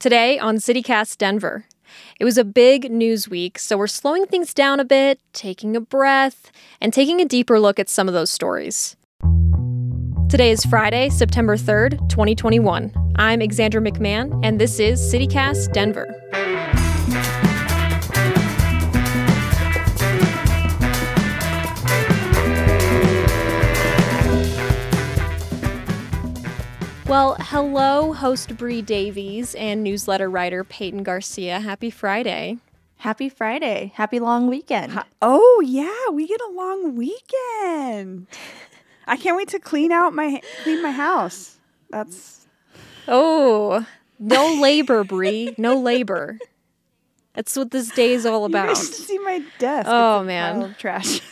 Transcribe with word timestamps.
Today 0.00 0.38
on 0.38 0.56
CityCast 0.56 1.18
Denver. 1.18 1.66
It 2.18 2.24
was 2.24 2.38
a 2.38 2.42
big 2.44 2.90
news 2.90 3.28
week, 3.28 3.58
so 3.58 3.76
we're 3.76 3.86
slowing 3.86 4.24
things 4.24 4.54
down 4.54 4.80
a 4.80 4.84
bit, 4.84 5.20
taking 5.34 5.76
a 5.76 5.80
breath, 5.82 6.50
and 6.80 6.90
taking 6.90 7.20
a 7.20 7.26
deeper 7.26 7.60
look 7.60 7.78
at 7.78 7.90
some 7.90 8.08
of 8.08 8.14
those 8.14 8.30
stories. 8.30 8.96
Today 10.30 10.52
is 10.52 10.64
Friday, 10.64 11.10
September 11.10 11.54
3rd, 11.54 12.08
2021. 12.08 12.94
I'm 13.16 13.42
Alexandra 13.42 13.82
McMahon, 13.82 14.40
and 14.42 14.58
this 14.58 14.80
is 14.80 14.98
CityCast 15.12 15.74
Denver. 15.74 16.19
Well, 27.10 27.34
hello, 27.40 28.12
host 28.12 28.56
Bree 28.56 28.82
Davies 28.82 29.56
and 29.56 29.82
newsletter 29.82 30.30
writer 30.30 30.62
Peyton 30.62 31.02
Garcia. 31.02 31.58
Happy 31.58 31.90
Friday. 31.90 32.58
Happy 32.98 33.28
Friday. 33.28 33.90
Happy 33.96 34.20
long 34.20 34.46
weekend. 34.46 34.96
Oh 35.20 35.60
yeah, 35.66 36.12
we 36.12 36.28
get 36.28 36.40
a 36.40 36.52
long 36.52 36.94
weekend. 36.94 38.28
I 39.08 39.16
can't 39.16 39.36
wait 39.36 39.48
to 39.48 39.58
clean 39.58 39.90
out 39.90 40.14
my 40.14 40.40
clean 40.62 40.84
my 40.84 40.92
house. 40.92 41.56
That's 41.90 42.46
Oh, 43.08 43.84
no 44.20 44.60
labor, 44.62 45.02
Bree. 45.02 45.52
No 45.58 45.80
labor. 45.80 46.38
That's 47.34 47.56
what 47.56 47.72
this 47.72 47.90
day 47.90 48.12
is 48.12 48.24
all 48.24 48.44
about. 48.44 48.68
guys 48.68 48.86
should 48.86 48.94
see 48.94 49.18
my 49.18 49.42
desk. 49.58 49.88
Oh, 49.90 50.22
man. 50.22 50.60
pile 50.60 50.64
of 50.70 50.78
trash. 50.78 51.20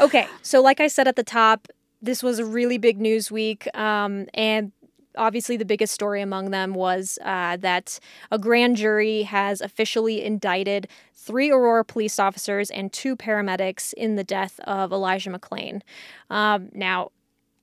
Okay, 0.00 0.26
so 0.42 0.60
like 0.60 0.80
I 0.80 0.88
said 0.88 1.06
at 1.06 1.14
the 1.14 1.22
top, 1.22 1.68
this 2.04 2.22
was 2.22 2.38
a 2.38 2.44
really 2.44 2.78
big 2.78 3.00
news 3.00 3.30
week, 3.30 3.66
um, 3.74 4.26
and 4.34 4.72
obviously 5.16 5.56
the 5.56 5.64
biggest 5.64 5.92
story 5.92 6.20
among 6.20 6.50
them 6.50 6.74
was 6.74 7.18
uh, 7.24 7.56
that 7.58 7.98
a 8.30 8.38
grand 8.38 8.76
jury 8.76 9.22
has 9.22 9.60
officially 9.60 10.22
indicted 10.22 10.88
three 11.14 11.50
Aurora 11.50 11.84
police 11.84 12.18
officers 12.18 12.70
and 12.70 12.92
two 12.92 13.16
paramedics 13.16 13.94
in 13.94 14.16
the 14.16 14.24
death 14.24 14.60
of 14.60 14.92
Elijah 14.92 15.30
McClain. 15.30 15.82
Um, 16.30 16.68
now. 16.72 17.10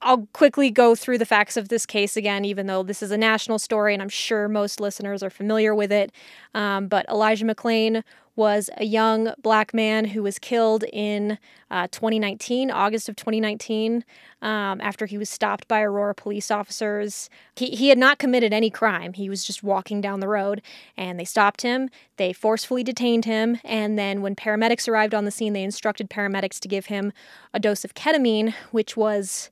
I'll 0.04 0.28
quickly 0.34 0.72
go 0.72 0.96
through 0.96 1.20
the 1.20 1.28
facts 1.28 1.58
of 1.58 1.70
this 1.70 1.86
case 1.86 2.18
again, 2.18 2.44
even 2.44 2.66
though 2.66 2.82
this 2.82 3.04
is 3.04 3.12
a 3.12 3.18
national 3.20 3.60
story 3.60 3.94
and 3.94 4.02
I'm 4.02 4.10
sure 4.10 4.48
most 4.48 4.80
listeners 4.80 5.22
are 5.22 5.30
familiar 5.30 5.76
with 5.76 5.92
it. 5.92 6.12
Um, 6.56 6.88
but 6.88 7.08
Elijah 7.08 7.46
McClain 7.46 8.02
was 8.36 8.70
a 8.78 8.86
young 8.86 9.34
black 9.42 9.74
man 9.74 10.06
who 10.06 10.24
was 10.24 10.40
killed 10.40 10.84
in 10.92 11.38
uh, 11.70 11.88
2019, 11.92 12.72
August 12.72 13.10
of 13.10 13.16
2019, 13.16 14.04
um, 14.42 14.82
after 14.82 15.06
he 15.06 15.18
was 15.18 15.30
stopped 15.30 15.68
by 15.68 15.82
Aurora 15.82 16.16
police 16.16 16.50
officers. 16.50 17.30
He, 17.56 17.68
he 17.68 17.90
had 17.90 17.98
not 17.98 18.20
committed 18.20 18.54
any 18.54 18.70
crime. 18.70 19.14
He 19.14 19.30
was 19.30 19.44
just 19.44 19.64
walking 19.64 20.02
down 20.02 20.20
the 20.20 20.28
road 20.28 20.62
and 20.98 21.20
they 21.20 21.26
stopped 21.26 21.62
him. 21.62 21.90
They 22.18 22.34
forcefully 22.34 22.84
detained 22.84 23.26
him. 23.26 23.60
And 23.64 23.98
then 23.98 24.22
when 24.22 24.36
paramedics 24.36 24.88
arrived 24.88 25.14
on 25.14 25.26
the 25.26 25.32
scene, 25.32 25.54
they 25.54 25.64
instructed 25.64 26.10
paramedics 26.10 26.60
to 26.60 26.68
give 26.68 26.88
him 26.88 27.14
a 27.54 27.60
dose 27.60 27.84
of 27.84 27.94
ketamine, 27.94 28.54
which 28.72 28.98
was 28.98 29.50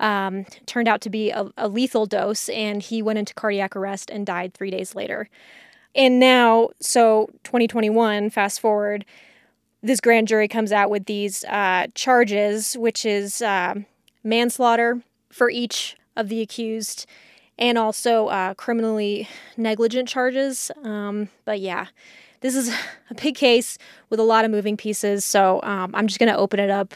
um, 0.00 0.44
turned 0.66 0.88
out 0.88 1.00
to 1.02 1.10
be 1.10 1.30
a, 1.30 1.50
a 1.56 1.68
lethal 1.68 2.06
dose, 2.06 2.48
and 2.50 2.82
he 2.82 3.02
went 3.02 3.18
into 3.18 3.34
cardiac 3.34 3.74
arrest 3.74 4.10
and 4.10 4.24
died 4.24 4.54
three 4.54 4.70
days 4.70 4.94
later. 4.94 5.28
And 5.98 6.20
now, 6.20 6.70
so 6.80 7.28
2021, 7.42 8.30
fast 8.30 8.60
forward, 8.60 9.04
this 9.82 10.00
grand 10.00 10.28
jury 10.28 10.46
comes 10.46 10.70
out 10.70 10.90
with 10.90 11.06
these 11.06 11.44
uh, 11.44 11.88
charges, 11.94 12.76
which 12.78 13.04
is 13.04 13.42
um 13.42 13.84
manslaughter 14.22 15.02
for 15.30 15.50
each 15.50 15.96
of 16.16 16.28
the 16.28 16.40
accused, 16.40 17.06
and 17.58 17.76
also 17.76 18.28
uh, 18.28 18.54
criminally 18.54 19.28
negligent 19.56 20.08
charges. 20.08 20.70
Um, 20.84 21.30
but 21.44 21.60
yeah, 21.60 21.86
this 22.42 22.54
is 22.54 22.68
a 23.10 23.14
big 23.14 23.34
case 23.34 23.76
with 24.08 24.20
a 24.20 24.24
lot 24.24 24.44
of 24.44 24.50
moving 24.52 24.76
pieces. 24.76 25.24
So 25.24 25.60
um, 25.64 25.94
I'm 25.94 26.06
just 26.06 26.20
going 26.20 26.32
to 26.32 26.38
open 26.38 26.60
it 26.60 26.70
up. 26.70 26.94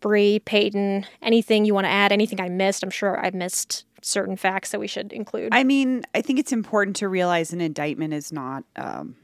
Bree, 0.00 0.38
Peyton, 0.38 1.06
anything 1.22 1.64
you 1.64 1.74
want 1.74 1.86
to 1.86 1.90
add? 1.90 2.12
Anything 2.12 2.40
I 2.40 2.50
missed? 2.50 2.82
I'm 2.82 2.90
sure 2.90 3.18
I 3.24 3.30
missed 3.30 3.84
certain 4.04 4.36
facts 4.36 4.70
that 4.70 4.80
we 4.80 4.86
should 4.86 5.12
include. 5.12 5.48
I 5.52 5.64
mean, 5.64 6.04
I 6.14 6.20
think 6.20 6.38
it's 6.38 6.52
important 6.52 6.96
to 6.96 7.08
realize 7.08 7.52
an 7.52 7.60
indictment 7.60 8.14
is 8.14 8.32
not. 8.32 8.64
Um, 8.76 9.16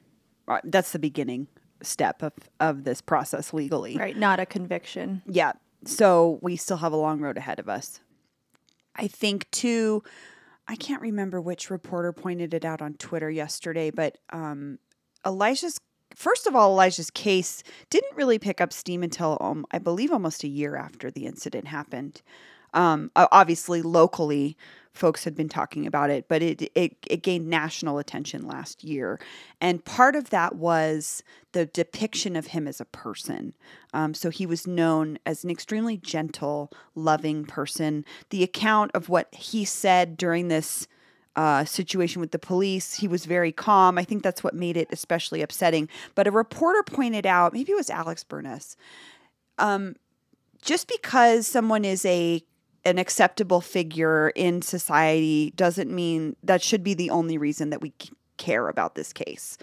uh, 0.48 0.60
that's 0.64 0.92
the 0.92 0.98
beginning 0.98 1.46
step 1.82 2.22
of 2.22 2.32
of 2.58 2.84
this 2.84 3.00
process 3.00 3.52
legally. 3.52 3.96
Right, 3.96 4.16
not 4.16 4.40
a 4.40 4.46
conviction. 4.46 5.22
Yeah. 5.26 5.52
So 5.84 6.38
we 6.42 6.56
still 6.56 6.76
have 6.78 6.92
a 6.92 6.96
long 6.96 7.20
road 7.20 7.38
ahead 7.38 7.58
of 7.58 7.68
us. 7.68 8.00
I 8.96 9.06
think 9.06 9.50
too. 9.50 10.02
I 10.68 10.76
can't 10.76 11.02
remember 11.02 11.40
which 11.40 11.70
reporter 11.70 12.12
pointed 12.12 12.54
it 12.54 12.64
out 12.64 12.80
on 12.80 12.94
Twitter 12.94 13.28
yesterday, 13.30 13.90
but 13.90 14.18
um, 14.30 14.78
Elijah's 15.26 15.80
first 16.14 16.46
of 16.46 16.54
all, 16.54 16.72
Elijah's 16.72 17.10
case 17.10 17.62
didn't 17.88 18.16
really 18.16 18.38
pick 18.38 18.60
up 18.60 18.72
steam 18.72 19.02
until 19.02 19.38
um, 19.40 19.66
I 19.70 19.78
believe 19.78 20.12
almost 20.12 20.44
a 20.44 20.48
year 20.48 20.76
after 20.76 21.10
the 21.10 21.26
incident 21.26 21.68
happened. 21.68 22.22
Um, 22.74 23.10
obviously, 23.16 23.82
locally, 23.82 24.56
folks 24.92 25.24
had 25.24 25.34
been 25.34 25.48
talking 25.48 25.86
about 25.86 26.10
it, 26.10 26.26
but 26.28 26.42
it, 26.42 26.70
it 26.74 26.96
it 27.06 27.22
gained 27.22 27.48
national 27.48 27.98
attention 27.98 28.46
last 28.46 28.84
year, 28.84 29.20
and 29.60 29.84
part 29.84 30.16
of 30.16 30.30
that 30.30 30.56
was 30.56 31.22
the 31.52 31.66
depiction 31.66 32.36
of 32.36 32.48
him 32.48 32.68
as 32.68 32.80
a 32.80 32.84
person. 32.84 33.54
Um, 33.92 34.14
so 34.14 34.30
he 34.30 34.46
was 34.46 34.66
known 34.66 35.18
as 35.26 35.44
an 35.44 35.50
extremely 35.50 35.96
gentle, 35.96 36.70
loving 36.94 37.44
person. 37.44 38.04
The 38.30 38.42
account 38.42 38.90
of 38.94 39.08
what 39.08 39.34
he 39.34 39.64
said 39.64 40.16
during 40.16 40.48
this 40.48 40.86
uh, 41.36 41.64
situation 41.64 42.20
with 42.20 42.32
the 42.32 42.38
police. 42.38 42.94
He 42.94 43.08
was 43.08 43.24
very 43.24 43.52
calm. 43.52 43.98
I 43.98 44.04
think 44.04 44.22
that's 44.22 44.42
what 44.42 44.54
made 44.54 44.76
it 44.76 44.88
especially 44.90 45.42
upsetting. 45.42 45.88
But 46.14 46.26
a 46.26 46.30
reporter 46.30 46.82
pointed 46.82 47.24
out, 47.24 47.52
maybe 47.52 47.72
it 47.72 47.76
was 47.76 47.88
Alex 47.88 48.24
Burness, 48.24 48.76
um, 49.58 49.94
just 50.60 50.88
because 50.88 51.46
someone 51.46 51.84
is 51.84 52.04
a 52.04 52.42
an 52.84 52.98
acceptable 52.98 53.60
figure 53.60 54.30
in 54.30 54.62
society 54.62 55.52
doesn't 55.56 55.90
mean 55.90 56.36
that 56.42 56.62
should 56.62 56.82
be 56.82 56.94
the 56.94 57.10
only 57.10 57.36
reason 57.36 57.70
that 57.70 57.80
we 57.80 57.92
care 58.36 58.68
about 58.68 58.94
this 58.94 59.12
case. 59.12 59.58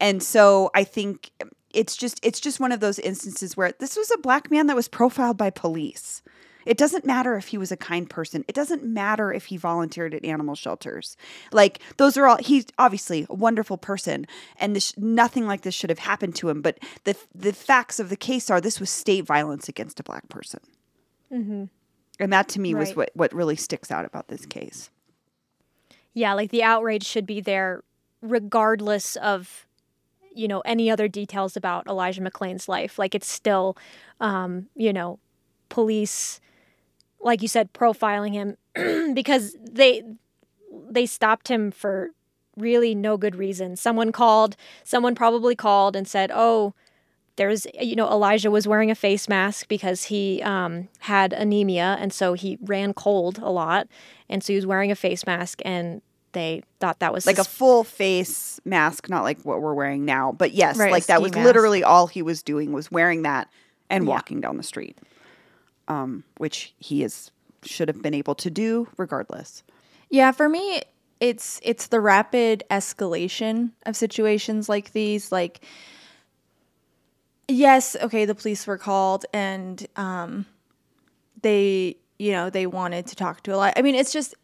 And 0.00 0.22
so 0.22 0.70
I 0.74 0.84
think 0.84 1.30
it's 1.74 1.96
just 1.96 2.18
it's 2.22 2.40
just 2.40 2.60
one 2.60 2.72
of 2.72 2.80
those 2.80 2.98
instances 2.98 3.56
where 3.56 3.72
this 3.78 3.96
was 3.96 4.10
a 4.10 4.18
black 4.18 4.50
man 4.50 4.66
that 4.66 4.76
was 4.76 4.88
profiled 4.88 5.36
by 5.36 5.50
police. 5.50 6.22
It 6.64 6.78
doesn't 6.78 7.04
matter 7.04 7.36
if 7.36 7.48
he 7.48 7.58
was 7.58 7.72
a 7.72 7.76
kind 7.76 8.08
person. 8.08 8.44
It 8.46 8.54
doesn't 8.54 8.84
matter 8.84 9.32
if 9.32 9.46
he 9.46 9.56
volunteered 9.56 10.14
at 10.14 10.24
animal 10.24 10.54
shelters. 10.54 11.16
Like 11.50 11.80
those 11.96 12.16
are 12.16 12.26
all. 12.26 12.36
He's 12.38 12.66
obviously 12.78 13.26
a 13.28 13.34
wonderful 13.34 13.78
person, 13.78 14.26
and 14.58 14.76
this 14.76 14.96
nothing 14.96 15.46
like 15.46 15.62
this 15.62 15.74
should 15.74 15.90
have 15.90 15.98
happened 15.98 16.36
to 16.36 16.48
him. 16.48 16.62
But 16.62 16.78
the 17.04 17.16
the 17.34 17.52
facts 17.52 17.98
of 17.98 18.10
the 18.10 18.16
case 18.16 18.50
are 18.50 18.60
this 18.60 18.80
was 18.80 18.90
state 18.90 19.24
violence 19.24 19.68
against 19.68 20.00
a 20.00 20.04
black 20.04 20.28
person, 20.28 20.60
mm-hmm. 21.32 21.64
And 22.22 22.32
that 22.32 22.48
to 22.48 22.60
me 22.60 22.74
was 22.74 22.94
what 22.94 23.10
what 23.14 23.32
really 23.32 23.56
sticks 23.56 23.90
out 23.90 24.04
about 24.04 24.28
this 24.28 24.46
case. 24.46 24.90
Yeah, 26.14 26.34
like 26.34 26.50
the 26.50 26.62
outrage 26.62 27.04
should 27.04 27.26
be 27.26 27.40
there 27.40 27.82
regardless 28.20 29.16
of 29.16 29.66
you 30.34 30.48
know 30.48 30.60
any 30.60 30.90
other 30.90 31.08
details 31.08 31.56
about 31.56 31.86
Elijah 31.86 32.22
McClain's 32.22 32.68
life. 32.68 32.98
Like 32.98 33.14
it's 33.14 33.28
still 33.28 33.76
um, 34.20 34.68
you 34.76 34.92
know, 34.92 35.18
police 35.68 36.40
like 37.20 37.42
you 37.42 37.48
said 37.48 37.72
profiling 37.72 38.32
him 38.32 39.14
because 39.14 39.56
they 39.60 40.02
they 40.88 41.06
stopped 41.06 41.48
him 41.48 41.70
for 41.70 42.10
really 42.56 42.94
no 42.94 43.16
good 43.16 43.34
reason. 43.34 43.76
Someone 43.76 44.12
called, 44.12 44.56
someone 44.84 45.14
probably 45.14 45.56
called 45.56 45.96
and 45.96 46.06
said, 46.06 46.30
"Oh, 46.32 46.74
there's 47.36 47.66
you 47.80 47.96
know 47.96 48.08
Elijah 48.10 48.50
was 48.50 48.66
wearing 48.68 48.90
a 48.90 48.94
face 48.94 49.28
mask 49.28 49.68
because 49.68 50.04
he 50.04 50.42
um, 50.42 50.88
had 51.00 51.32
anemia 51.32 51.96
and 52.00 52.12
so 52.12 52.34
he 52.34 52.58
ran 52.62 52.92
cold 52.94 53.38
a 53.38 53.50
lot 53.50 53.88
and 54.28 54.42
so 54.44 54.52
he 54.52 54.56
was 54.56 54.66
wearing 54.66 54.90
a 54.90 54.94
face 54.94 55.26
mask 55.26 55.60
and 55.64 56.02
they 56.32 56.62
thought 56.80 56.98
that 57.00 57.12
was 57.12 57.26
Like 57.26 57.38
a 57.38 57.44
full 57.44 57.84
face 57.84 58.58
mask, 58.64 59.10
not 59.10 59.22
like 59.22 59.42
what 59.42 59.60
we're 59.60 59.74
wearing 59.74 60.04
now, 60.06 60.32
but 60.32 60.52
yes, 60.52 60.78
Right, 60.78 60.90
like 60.90 61.06
that 61.06 61.20
was 61.20 61.34
mask. 61.34 61.44
literally 61.44 61.84
all 61.84 62.06
he 62.06 62.22
was 62.22 62.42
doing 62.42 62.72
was 62.72 62.90
wearing 62.90 63.22
that 63.22 63.48
and 63.90 64.04
Yeah. 64.04 64.10
walking 64.10 64.40
down 64.40 64.56
the 64.56 64.62
street, 64.62 64.96
um, 65.88 66.24
which 66.38 66.74
he 66.78 67.02
is 67.02 67.30
should 67.64 67.88
have 67.88 68.02
been 68.02 68.14
able 68.14 68.34
to 68.34 68.50
do 68.50 68.88
regardless. 68.96 69.62
Yeah, 70.10 70.32
for 70.32 70.48
me, 70.48 70.82
it's 71.20 71.60
it's 71.62 71.86
the 71.88 72.00
rapid 72.00 72.64
escalation 72.70 73.70
of 73.86 73.94
situations 73.96 74.68
like 74.68 74.92
these. 74.92 75.30
Like, 75.30 75.60
yes, 77.48 77.96
okay, 78.02 78.24
the 78.24 78.34
police 78.34 78.66
were 78.66 78.78
called 78.78 79.24
and 79.32 79.86
um, 79.96 80.46
they, 81.42 81.96
you 82.18 82.32
know, 82.32 82.50
they 82.50 82.66
wanted 82.66 83.06
to 83.08 83.16
talk 83.16 83.42
to 83.44 83.54
a 83.54 83.56
lot. 83.56 83.74
I 83.76 83.82
mean, 83.82 83.94
it's 83.94 84.12
just 84.12 84.34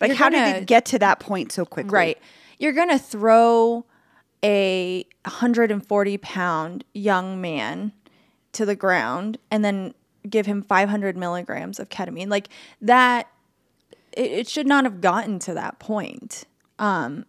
Like, 0.00 0.12
how 0.12 0.28
did 0.28 0.36
gonna- 0.38 0.58
it 0.58 0.66
get 0.66 0.84
to 0.86 0.98
that 1.00 1.20
point 1.20 1.52
so 1.52 1.64
quickly? 1.64 1.92
Right. 1.92 2.18
You're 2.58 2.72
going 2.72 2.90
to 2.90 2.98
throw 2.98 3.84
a 4.42 5.04
140 5.24 6.18
pound 6.18 6.84
young 6.94 7.40
man 7.40 7.92
to 8.52 8.64
the 8.66 8.74
ground 8.74 9.38
and 9.50 9.64
then 9.64 9.94
give 10.28 10.46
him 10.46 10.62
500 10.62 11.16
milligrams 11.16 11.78
of 11.78 11.88
ketamine. 11.88 12.28
Like 12.28 12.48
that, 12.80 13.28
it, 14.12 14.30
it 14.32 14.48
should 14.48 14.66
not 14.66 14.84
have 14.84 15.00
gotten 15.00 15.38
to 15.40 15.54
that 15.54 15.78
point. 15.78 16.44
Um, 16.78 17.26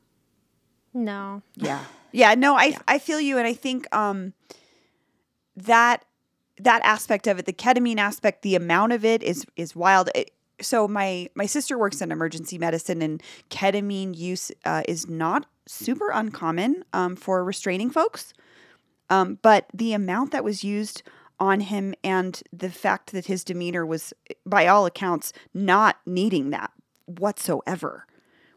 No. 0.94 1.42
Yeah. 1.56 1.84
Yeah, 2.14 2.36
no, 2.36 2.56
I 2.56 2.78
I 2.90 3.00
feel 3.00 3.22
you 3.22 3.38
and 3.38 3.48
I 3.48 3.54
think 3.54 3.88
um 3.96 4.34
that 5.56 6.06
that 6.58 6.82
aspect 6.84 7.28
of 7.28 7.40
it, 7.40 7.46
the 7.46 7.54
ketamine 7.54 7.98
aspect, 7.98 8.42
the 8.44 8.56
amount 8.56 8.94
of 8.94 9.04
it 9.06 9.24
is 9.24 9.46
is 9.56 9.76
wild. 9.76 10.10
It, 10.16 10.32
so 10.62 10.88
my 10.88 11.30
my 11.36 11.46
sister 11.46 11.78
works 11.78 12.02
in 12.02 12.12
emergency 12.12 12.58
medicine 12.58 13.02
and 13.02 13.22
ketamine 13.50 14.16
use 14.16 14.52
uh, 14.66 14.84
is 14.88 15.08
not 15.08 15.48
super 15.68 16.10
uncommon 16.10 16.84
um, 16.94 17.16
for 17.16 17.44
restraining 17.44 17.90
folks. 17.90 18.34
Um, 19.10 19.40
but 19.42 19.66
the 19.74 19.94
amount 19.94 20.32
that 20.32 20.44
was 20.44 20.64
used 20.64 21.04
on 21.40 21.60
him 21.60 21.94
and 22.04 22.42
the 22.54 22.70
fact 22.70 23.12
that 23.12 23.26
his 23.26 23.44
demeanor 23.44 23.86
was 23.86 24.14
by 24.46 24.68
all 24.68 24.86
accounts 24.86 25.34
not 25.54 25.98
needing 26.06 26.52
that 26.52 26.72
whatsoever 27.06 28.06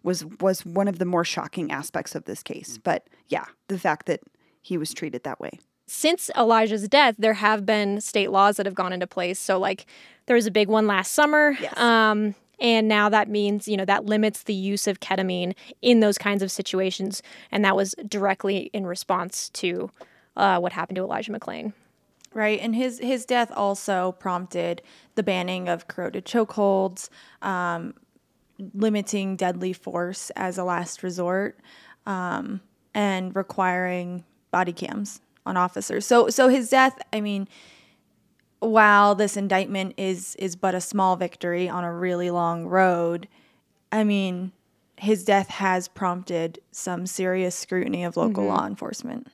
was 0.03 0.25
was 0.41 0.65
one 0.65 0.87
of 0.87 0.99
the 0.99 1.05
more 1.07 1.25
shocking 1.25 1.73
aspects 1.73 2.15
of 2.15 2.25
this 2.27 2.43
case. 2.43 2.79
But 2.79 3.09
yeah, 3.29 3.47
the 3.69 3.79
fact 3.79 4.07
that 4.07 4.21
he 4.61 4.79
was 4.79 4.95
treated 4.95 5.25
that 5.25 5.41
way. 5.41 5.59
Since 5.87 6.31
Elijah's 6.37 6.89
death, 6.89 7.17
there 7.19 7.35
have 7.35 7.67
been 7.67 8.01
state 8.01 8.31
laws 8.31 8.57
that 8.57 8.67
have 8.67 8.75
gone 8.75 8.93
into 8.93 9.07
place. 9.07 9.39
So, 9.39 9.59
like, 9.59 9.87
there 10.27 10.37
was 10.37 10.47
a 10.47 10.51
big 10.51 10.69
one 10.69 10.87
last 10.87 11.13
summer. 11.13 11.57
Yes. 11.61 11.77
Um, 11.79 12.35
and 12.61 12.89
now 12.89 13.09
that 13.09 13.29
means, 13.29 13.69
you 13.69 13.77
know, 13.77 13.85
that 13.85 14.07
limits 14.07 14.45
the 14.45 14.55
use 14.55 14.87
of 14.87 15.01
ketamine 15.01 15.55
in 15.83 16.01
those 16.01 16.17
kinds 16.17 16.43
of 16.43 16.51
situations. 16.51 17.23
And 17.51 17.65
that 17.65 17.77
was 17.77 17.95
directly 18.09 18.71
in 18.73 18.87
response 18.87 19.51
to 19.51 19.91
uh, 20.37 20.59
what 20.59 20.73
happened 20.73 20.97
to 20.97 21.03
Elijah 21.03 21.33
McClain. 21.33 21.73
Right, 22.33 22.59
and 22.59 22.75
his 22.75 22.99
his 22.99 23.25
death 23.25 23.53
also 23.55 24.11
prompted 24.13 24.83
the 25.15 25.23
banning 25.23 25.69
of 25.69 25.87
carotid 25.87 26.25
chokeholds, 26.25 27.09
um, 27.43 27.95
limiting 28.75 29.37
deadly 29.37 29.73
force 29.73 30.31
as 30.31 30.59
a 30.59 30.65
last 30.65 31.05
resort, 31.05 31.61
um, 32.07 32.61
and 32.93 33.37
requiring 33.37 34.25
body 34.51 34.73
cams 34.73 35.21
on 35.47 35.57
officers. 35.57 36.07
So, 36.07 36.29
so 36.29 36.49
his 36.49 36.69
death, 36.69 36.99
I 37.13 37.21
mean, 37.21 37.49
while 38.61 39.15
this 39.15 39.37
indictment 39.37 39.95
is 39.99 40.35
is 40.37 40.57
but 40.57 40.75
a 40.75 40.81
small 40.81 41.17
victory 41.17 41.69
on 41.69 41.85
a 41.85 41.93
really 41.93 42.31
long 42.31 42.67
road, 42.67 43.29
I 43.93 44.05
mean, 44.05 44.53
his 44.97 45.25
death 45.25 45.49
has 45.49 45.89
prompted 45.89 46.61
some 46.71 47.07
serious 47.07 47.55
scrutiny 47.55 48.05
of 48.05 48.17
local 48.17 48.45
mm-hmm. 48.45 48.55
law 48.55 48.67
enforcement. 48.67 49.29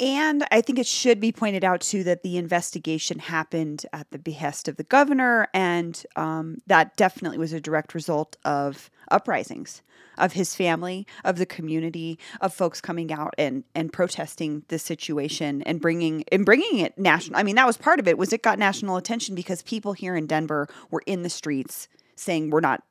And 0.00 0.46
I 0.52 0.60
think 0.60 0.78
it 0.78 0.86
should 0.86 1.18
be 1.18 1.32
pointed 1.32 1.64
out 1.64 1.80
too 1.80 2.04
that 2.04 2.22
the 2.22 2.36
investigation 2.36 3.18
happened 3.18 3.84
at 3.92 4.10
the 4.10 4.18
behest 4.18 4.68
of 4.68 4.76
the 4.76 4.84
governor, 4.84 5.48
and 5.52 6.00
um, 6.14 6.58
that 6.68 6.96
definitely 6.96 7.38
was 7.38 7.52
a 7.52 7.60
direct 7.60 7.94
result 7.94 8.36
of 8.44 8.90
uprisings 9.10 9.82
of 10.18 10.32
his 10.32 10.54
family, 10.54 11.06
of 11.24 11.38
the 11.38 11.46
community, 11.46 12.18
of 12.40 12.52
folks 12.52 12.80
coming 12.80 13.12
out 13.12 13.34
and 13.38 13.64
and 13.74 13.92
protesting 13.92 14.64
the 14.68 14.78
situation 14.78 15.62
and 15.62 15.80
bringing 15.80 16.24
and 16.30 16.44
bringing 16.44 16.78
it 16.78 16.98
national. 16.98 17.38
I 17.38 17.42
mean, 17.42 17.56
that 17.56 17.66
was 17.66 17.76
part 17.76 18.00
of 18.00 18.08
it. 18.08 18.18
Was 18.18 18.32
it 18.32 18.42
got 18.42 18.58
national 18.58 18.96
attention 18.96 19.34
because 19.34 19.62
people 19.62 19.92
here 19.92 20.16
in 20.16 20.26
Denver 20.26 20.68
were 20.90 21.02
in 21.06 21.22
the 21.22 21.30
streets 21.30 21.88
saying, 22.16 22.50
"We're 22.50 22.60
not. 22.60 22.82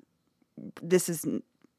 This 0.82 1.10
is. 1.10 1.26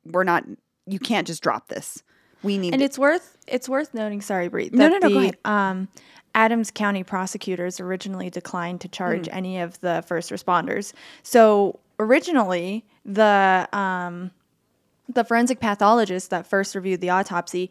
We're 0.05 0.25
not. 0.25 0.45
You 0.87 0.99
can't 0.99 1.27
just 1.27 1.43
drop 1.43 1.69
this." 1.69 2.03
We 2.43 2.58
need 2.58 2.73
And 2.75 2.82
it's 2.82 2.99
worth 2.99 3.37
it's 3.46 3.69
worth 3.69 3.94
noting, 3.94 4.20
sorry, 4.20 4.49
Bree, 4.49 4.69
that 4.69 4.76
No, 4.76 4.88
no, 4.88 4.99
no, 4.99 5.08
the 5.08 5.14
go 5.14 5.20
ahead. 5.20 5.37
um, 5.44 5.88
Adams 6.35 6.70
County 6.70 7.02
prosecutors 7.02 7.81
originally 7.81 8.31
declined 8.31 8.81
to 8.82 8.88
charge 8.88 9.26
Hmm. 9.29 9.37
any 9.37 9.58
of 9.61 9.81
the 9.81 10.05
first 10.06 10.31
responders. 10.31 10.93
So 11.23 11.79
originally, 11.99 12.85
the 13.05 13.69
um, 13.73 14.31
the 15.08 15.25
forensic 15.25 15.58
pathologist 15.61 16.31
that 16.31 16.46
first 16.46 16.75
reviewed 16.75 17.00
the 17.00 17.11
autopsy 17.11 17.70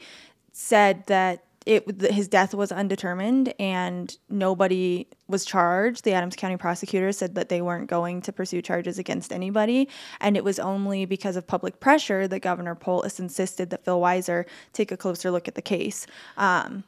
said 0.51 1.05
that 1.05 1.43
it 1.67 2.01
his 2.01 2.27
death 2.27 2.53
was 2.53 2.71
undetermined 2.71 3.53
and 3.59 4.17
nobody 4.29 5.07
was 5.27 5.43
charged. 5.43 6.05
The 6.05 6.13
Adams 6.13 6.35
County 6.35 6.55
prosecutor 6.55 7.11
said 7.11 7.35
that 7.35 7.49
they 7.49 7.61
weren't 7.61 7.89
going 7.89 8.21
to 8.21 8.31
pursue 8.31 8.61
charges 8.61 8.97
against 8.97 9.33
anybody, 9.33 9.89
and 10.21 10.37
it 10.37 10.43
was 10.43 10.59
only 10.59 11.05
because 11.05 11.35
of 11.35 11.45
public 11.45 11.79
pressure 11.79 12.27
that 12.27 12.39
Governor 12.39 12.73
Polis 12.73 13.19
insisted 13.19 13.69
that 13.71 13.83
Phil 13.83 13.99
Weiser 13.99 14.45
take 14.71 14.91
a 14.91 14.97
closer 14.97 15.29
look 15.29 15.47
at 15.47 15.55
the 15.55 15.61
case. 15.61 16.07
Um, 16.37 16.85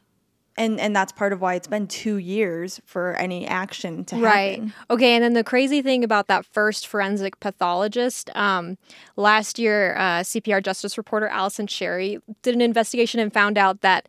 and 0.56 0.80
and 0.80 0.96
that's 0.96 1.12
part 1.12 1.32
of 1.32 1.40
why 1.40 1.54
it's 1.54 1.68
been 1.68 1.86
two 1.86 2.16
years 2.16 2.80
for 2.84 3.14
any 3.16 3.46
action 3.46 4.04
to 4.06 4.16
happen. 4.16 4.24
Right. 4.24 4.72
Okay, 4.90 5.14
and 5.14 5.22
then 5.22 5.34
the 5.34 5.44
crazy 5.44 5.82
thing 5.82 6.04
about 6.04 6.26
that 6.28 6.44
first 6.46 6.86
forensic 6.86 7.38
pathologist, 7.40 8.34
um, 8.34 8.78
last 9.16 9.58
year, 9.58 9.94
uh, 9.96 10.20
CPR 10.20 10.62
justice 10.62 10.96
reporter 10.96 11.28
Allison 11.28 11.66
Sherry 11.66 12.18
did 12.42 12.54
an 12.54 12.60
investigation 12.60 13.20
and 13.20 13.32
found 13.32 13.58
out 13.58 13.82
that 13.82 14.08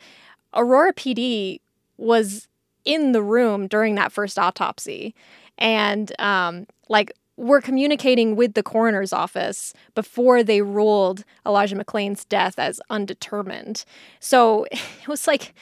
Aurora 0.53 0.93
PD 0.93 1.59
was 1.97 2.47
in 2.83 3.11
the 3.11 3.21
room 3.21 3.67
during 3.67 3.95
that 3.95 4.11
first 4.11 4.39
autopsy, 4.39 5.13
and 5.57 6.11
um, 6.19 6.67
like 6.89 7.11
were 7.37 7.61
communicating 7.61 8.35
with 8.35 8.53
the 8.53 8.63
coroner's 8.63 9.13
office 9.13 9.73
before 9.95 10.43
they 10.43 10.61
ruled 10.61 11.23
Elijah 11.45 11.75
McClain's 11.75 12.25
death 12.25 12.59
as 12.59 12.79
undetermined. 12.89 13.83
So 14.19 14.65
it 14.71 15.07
was 15.07 15.27
like 15.27 15.53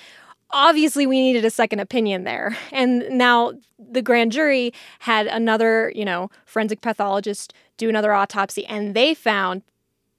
obviously 0.51 1.06
we 1.06 1.19
needed 1.19 1.45
a 1.45 1.50
second 1.50 1.80
opinion 1.80 2.24
there. 2.24 2.57
And 2.71 3.07
now 3.12 3.53
the 3.77 4.01
grand 4.01 4.31
jury 4.31 4.74
had 5.00 5.27
another, 5.27 5.91
you 5.95 6.06
know, 6.06 6.31
forensic 6.45 6.81
pathologist 6.81 7.53
do 7.77 7.88
another 7.89 8.13
autopsy, 8.13 8.65
and 8.65 8.95
they 8.95 9.13
found 9.13 9.62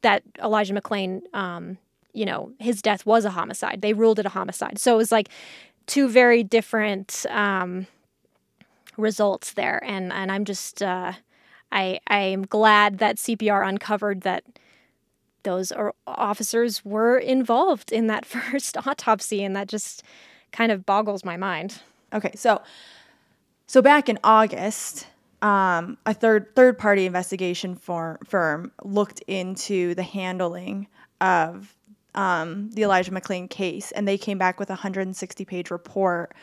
that 0.02 0.22
Elijah 0.43 0.72
McClain, 0.72 1.22
um, 1.34 1.76
you 2.12 2.24
know, 2.24 2.52
his 2.58 2.82
death 2.82 3.06
was 3.06 3.24
a 3.24 3.30
homicide. 3.30 3.82
They 3.82 3.92
ruled 3.92 4.18
it 4.18 4.26
a 4.26 4.30
homicide. 4.30 4.78
So 4.78 4.94
it 4.94 4.96
was 4.96 5.12
like 5.12 5.28
two 5.86 6.08
very 6.08 6.42
different 6.42 7.26
um, 7.30 7.86
results 8.96 9.52
there. 9.54 9.82
And 9.84 10.12
and 10.12 10.30
I'm 10.30 10.44
just 10.44 10.82
uh, 10.82 11.12
I 11.72 12.00
I'm 12.06 12.42
glad 12.42 12.98
that 12.98 13.16
CPR 13.16 13.66
uncovered 13.66 14.22
that 14.22 14.44
those 15.42 15.72
officers 16.06 16.84
were 16.84 17.18
involved 17.18 17.92
in 17.92 18.06
that 18.08 18.24
first 18.26 18.76
autopsy, 18.86 19.42
and 19.42 19.56
that 19.56 19.68
just 19.68 20.02
kind 20.52 20.72
of 20.72 20.84
boggles 20.84 21.24
my 21.24 21.36
mind. 21.36 21.80
Okay, 22.12 22.32
so 22.34 22.60
so 23.66 23.80
back 23.80 24.08
in 24.08 24.18
August, 24.24 25.06
um, 25.42 25.96
a 26.06 26.14
third 26.14 26.54
third 26.54 26.78
party 26.78 27.06
investigation 27.06 27.74
for, 27.74 28.18
firm 28.24 28.72
looked 28.82 29.20
into 29.26 29.94
the 29.94 30.02
handling 30.02 30.88
of 31.20 31.74
um, 32.14 32.70
the 32.70 32.82
Elijah 32.82 33.10
McClain 33.10 33.48
case, 33.48 33.93
and 33.93 34.06
they 34.06 34.19
came 34.19 34.38
back 34.38 34.58
with 34.58 34.70
a 34.70 34.74
160 34.74 35.44
page 35.44 35.70
report 35.70 36.34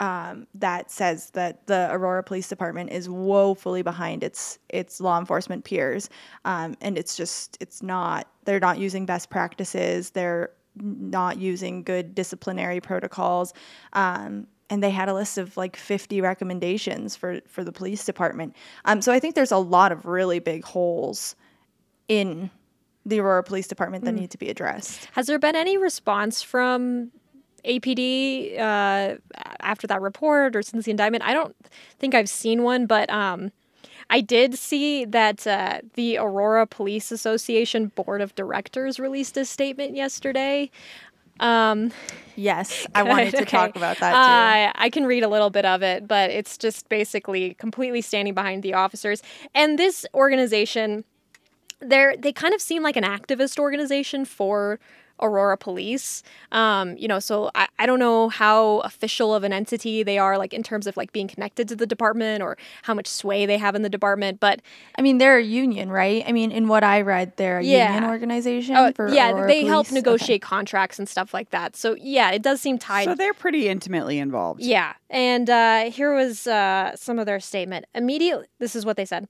um, 0.00 0.46
that 0.54 0.90
says 0.90 1.30
that 1.30 1.66
the 1.66 1.88
Aurora 1.90 2.22
Police 2.22 2.48
Department 2.48 2.90
is 2.90 3.08
woefully 3.08 3.82
behind 3.82 4.24
its 4.24 4.58
its 4.68 5.00
law 5.00 5.18
enforcement 5.18 5.64
peers, 5.64 6.10
um, 6.44 6.76
and 6.80 6.98
it's 6.98 7.16
just 7.16 7.56
it's 7.60 7.82
not 7.82 8.28
they're 8.44 8.60
not 8.60 8.78
using 8.78 9.06
best 9.06 9.30
practices. 9.30 10.10
They're 10.10 10.50
not 10.76 11.38
using 11.38 11.82
good 11.82 12.14
disciplinary 12.14 12.80
protocols. 12.80 13.54
Um, 13.92 14.48
and 14.70 14.82
they 14.82 14.90
had 14.90 15.08
a 15.08 15.14
list 15.14 15.38
of 15.38 15.56
like 15.56 15.76
50 15.76 16.20
recommendations 16.20 17.14
for, 17.14 17.40
for 17.46 17.62
the 17.62 17.70
police 17.70 18.04
department. 18.04 18.56
Um, 18.86 19.02
so 19.02 19.12
I 19.12 19.20
think 19.20 19.34
there's 19.34 19.52
a 19.52 19.58
lot 19.58 19.92
of 19.92 20.06
really 20.06 20.38
big 20.38 20.64
holes 20.64 21.36
in 22.08 22.50
the 23.06 23.20
Aurora 23.20 23.42
Police 23.42 23.66
Department 23.66 24.04
that 24.04 24.12
need 24.12 24.30
to 24.30 24.38
be 24.38 24.48
addressed. 24.48 25.08
Has 25.12 25.26
there 25.26 25.38
been 25.38 25.56
any 25.56 25.76
response 25.76 26.42
from 26.42 27.10
APD 27.64 28.58
uh, 28.58 29.16
after 29.60 29.86
that 29.86 30.00
report 30.00 30.56
or 30.56 30.62
since 30.62 30.84
the 30.84 30.90
indictment? 30.90 31.24
I 31.24 31.32
don't 31.34 31.54
think 31.98 32.14
I've 32.14 32.28
seen 32.28 32.62
one, 32.62 32.86
but 32.86 33.10
um, 33.10 33.52
I 34.10 34.20
did 34.20 34.58
see 34.58 35.04
that 35.06 35.46
uh, 35.46 35.80
the 35.94 36.18
Aurora 36.18 36.66
Police 36.66 37.10
Association 37.12 37.88
Board 37.88 38.20
of 38.20 38.34
Directors 38.34 38.98
released 38.98 39.36
a 39.36 39.44
statement 39.44 39.96
yesterday. 39.96 40.70
Um, 41.40 41.92
Yes, 42.36 42.86
I 42.94 43.02
wanted 43.04 43.30
to 43.30 43.42
Okay. 43.42 43.56
talk 43.56 43.76
about 43.76 43.96
that 43.98 44.12
Uh, 44.14 44.72
I 44.74 44.90
can 44.90 45.06
read 45.06 45.22
a 45.22 45.28
little 45.28 45.50
bit 45.50 45.64
of 45.64 45.82
it, 45.82 46.08
but 46.08 46.30
it's 46.30 46.58
just 46.58 46.88
basically 46.88 47.54
completely 47.54 48.00
standing 48.00 48.34
behind 48.34 48.62
the 48.62 48.74
officers. 48.74 49.22
And 49.54 49.78
this 49.78 50.04
organization, 50.14 51.04
they're 51.86 52.16
they 52.16 52.32
kind 52.32 52.54
of 52.54 52.60
seem 52.60 52.82
like 52.82 52.96
an 52.96 53.04
activist 53.04 53.58
organization 53.58 54.24
for 54.24 54.78
Aurora 55.22 55.56
Police. 55.56 56.24
Um, 56.50 56.96
you 56.96 57.06
know, 57.06 57.20
so 57.20 57.48
I, 57.54 57.68
I 57.78 57.86
don't 57.86 58.00
know 58.00 58.28
how 58.30 58.80
official 58.80 59.32
of 59.32 59.44
an 59.44 59.52
entity 59.52 60.02
they 60.02 60.18
are, 60.18 60.36
like 60.36 60.52
in 60.52 60.64
terms 60.64 60.88
of 60.88 60.96
like 60.96 61.12
being 61.12 61.28
connected 61.28 61.68
to 61.68 61.76
the 61.76 61.86
department 61.86 62.42
or 62.42 62.58
how 62.82 62.94
much 62.94 63.06
sway 63.06 63.46
they 63.46 63.56
have 63.56 63.76
in 63.76 63.82
the 63.82 63.88
department. 63.88 64.40
But. 64.40 64.60
I 64.98 65.02
mean, 65.02 65.18
they're 65.18 65.38
a 65.38 65.42
union, 65.42 65.88
right? 65.90 66.24
I 66.26 66.32
mean, 66.32 66.50
in 66.50 66.66
what 66.66 66.82
I 66.82 67.02
read, 67.02 67.36
they're 67.36 67.58
a 67.58 67.64
Yeah. 67.64 67.94
union 67.94 68.10
organization. 68.10 68.76
oh, 68.76 68.90
for 68.92 69.08
yeah, 69.08 69.30
Aurora 69.30 69.46
they 69.46 69.64
help 69.64 69.86
Police? 69.86 69.92
Okay. 70.02 70.10
negotiate 70.10 70.42
contracts 70.42 70.98
and 70.98 71.08
stuff 71.08 71.32
like 71.32 71.50
that. 71.50 71.76
So 71.76 71.94
yeah, 72.00 72.30
it 72.32 72.42
does 72.42 72.60
seem 72.60 72.76
tied 72.78 73.04
so 73.04 73.14
they're 73.14 73.34
pretty 73.34 73.68
intimately 73.68 74.18
involved. 74.18 74.62
Yeah. 74.62 74.94
And 75.10 75.48
uh, 75.48 75.90
here 75.92 76.12
was 76.12 76.48
uh, 76.48 76.96
some 76.96 77.20
of 77.20 77.26
their 77.26 77.38
statement. 77.38 77.84
Immediately, 77.94 78.46
this 78.58 78.74
is 78.74 78.84
what 78.84 78.96
they 78.96 79.04
said. 79.04 79.28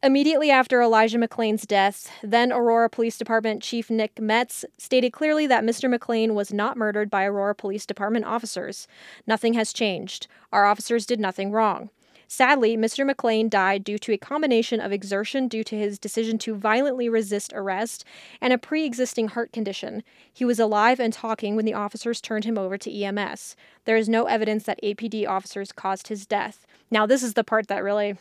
Immediately 0.00 0.52
after 0.52 0.80
Elijah 0.80 1.18
McClain's 1.18 1.66
death, 1.66 2.08
then 2.22 2.52
Aurora 2.52 2.88
Police 2.88 3.18
Department 3.18 3.64
Chief 3.64 3.90
Nick 3.90 4.20
Metz 4.20 4.64
stated 4.78 5.12
clearly 5.12 5.48
that 5.48 5.64
Mr. 5.64 5.92
McClain 5.92 6.34
was 6.34 6.52
not 6.52 6.76
murdered 6.76 7.10
by 7.10 7.24
Aurora 7.24 7.56
Police 7.56 7.84
Department 7.84 8.24
officers. 8.24 8.86
Nothing 9.26 9.54
has 9.54 9.72
changed. 9.72 10.28
Our 10.52 10.66
officers 10.66 11.04
did 11.04 11.18
nothing 11.18 11.50
wrong. 11.50 11.90
Sadly, 12.28 12.76
Mr. 12.76 13.10
McClain 13.10 13.50
died 13.50 13.82
due 13.82 13.98
to 13.98 14.12
a 14.12 14.18
combination 14.18 14.78
of 14.78 14.92
exertion 14.92 15.48
due 15.48 15.64
to 15.64 15.76
his 15.76 15.98
decision 15.98 16.38
to 16.38 16.54
violently 16.54 17.08
resist 17.08 17.52
arrest 17.52 18.04
and 18.40 18.52
a 18.52 18.58
pre 18.58 18.84
existing 18.84 19.28
heart 19.28 19.50
condition. 19.50 20.04
He 20.32 20.44
was 20.44 20.60
alive 20.60 21.00
and 21.00 21.12
talking 21.12 21.56
when 21.56 21.64
the 21.64 21.74
officers 21.74 22.20
turned 22.20 22.44
him 22.44 22.56
over 22.56 22.78
to 22.78 23.02
EMS. 23.02 23.56
There 23.84 23.96
is 23.96 24.08
no 24.08 24.26
evidence 24.26 24.62
that 24.64 24.80
APD 24.80 25.26
officers 25.26 25.72
caused 25.72 26.06
his 26.06 26.24
death. 26.24 26.66
Now, 26.88 27.04
this 27.04 27.24
is 27.24 27.34
the 27.34 27.42
part 27.42 27.66
that 27.66 27.82
really 27.82 28.16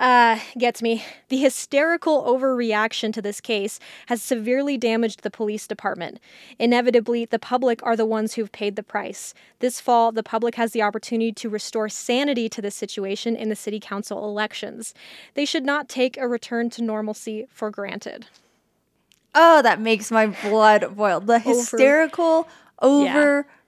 uh, 0.00 0.38
gets 0.58 0.80
me. 0.80 1.04
The 1.28 1.36
hysterical 1.36 2.24
overreaction 2.24 3.12
to 3.12 3.22
this 3.22 3.40
case 3.40 3.78
has 4.06 4.22
severely 4.22 4.78
damaged 4.78 5.22
the 5.22 5.30
police 5.30 5.66
department. 5.66 6.18
Inevitably, 6.58 7.26
the 7.26 7.38
public 7.38 7.84
are 7.84 7.96
the 7.96 8.06
ones 8.06 8.34
who've 8.34 8.50
paid 8.50 8.76
the 8.76 8.82
price. 8.82 9.34
This 9.58 9.78
fall, 9.78 10.10
the 10.10 10.22
public 10.22 10.54
has 10.54 10.72
the 10.72 10.82
opportunity 10.82 11.32
to 11.32 11.50
restore 11.50 11.90
sanity 11.90 12.48
to 12.48 12.62
the 12.62 12.70
situation 12.70 13.36
in 13.36 13.50
the 13.50 13.56
city 13.56 13.78
council 13.78 14.24
elections. 14.24 14.94
They 15.34 15.44
should 15.44 15.64
not 15.64 15.88
take 15.88 16.16
a 16.16 16.26
return 16.26 16.70
to 16.70 16.82
normalcy 16.82 17.46
for 17.52 17.70
granted. 17.70 18.26
Oh, 19.34 19.60
that 19.62 19.80
makes 19.80 20.10
my 20.10 20.26
blood 20.26 20.96
boil. 20.96 21.20
The 21.20 21.38
hysterical 21.38 22.48